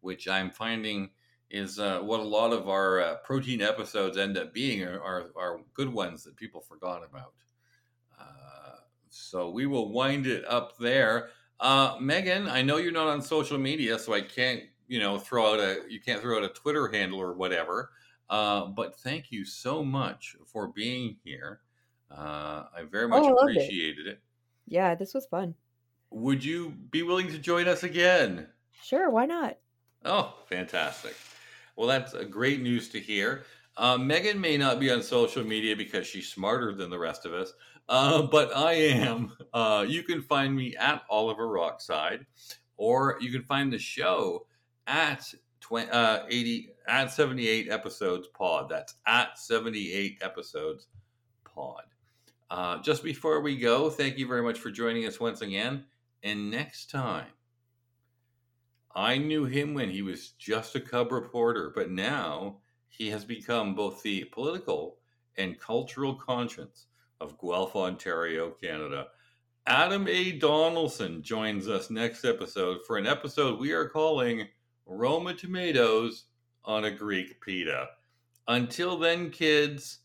[0.00, 1.10] which I'm finding
[1.50, 5.30] is uh, what a lot of our uh, protein episodes end up being are, are,
[5.36, 7.34] are good ones that people forgot about.
[8.18, 8.78] Uh,
[9.10, 11.28] so we will wind it up there.
[11.60, 15.54] Uh, Megan, I know you're not on social media, so I can't, you know, throw
[15.54, 17.90] out a you can't throw out a Twitter handle or whatever.
[18.28, 21.60] Uh, but thank you so much for being here.
[22.10, 23.62] Uh, I very much Oh, I loved it.
[23.62, 24.20] appreciated it.
[24.66, 25.54] Yeah, this was fun.
[26.10, 28.46] Would you be willing to join us again?
[28.82, 29.58] Sure, why not?
[30.04, 31.14] Oh, fantastic.
[31.76, 33.44] Well, that's great news to hear.
[33.76, 37.32] Uh, Megan may not be on social media because she's smarter than the rest of
[37.34, 37.52] us,
[37.88, 39.32] uh, but I am.
[39.52, 42.24] Uh, you can find me at Oliver Rockside,
[42.76, 44.46] or you can find the show
[44.86, 48.68] at tw- uh, 80 at 78 episodes pod.
[48.68, 50.88] That's at 78 episodes
[51.44, 51.82] pod.
[52.50, 55.84] Uh, just before we go, thank you very much for joining us once again.
[56.22, 57.28] And next time,
[58.94, 62.58] I knew him when he was just a cub reporter, but now
[62.88, 64.98] he has become both the political
[65.36, 66.86] and cultural conscience
[67.20, 69.06] of Guelph, Ontario, Canada.
[69.66, 70.32] Adam A.
[70.32, 74.46] Donaldson joins us next episode for an episode we are calling
[74.86, 76.24] Roma Tomatoes
[76.64, 77.88] on a Greek Pita.
[78.48, 80.00] Until then, kids,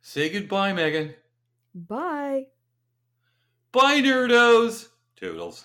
[0.00, 1.14] say goodbye, Megan.
[1.74, 2.46] Bye.
[3.72, 4.88] Bye, nerdos.
[5.16, 5.62] Toodles.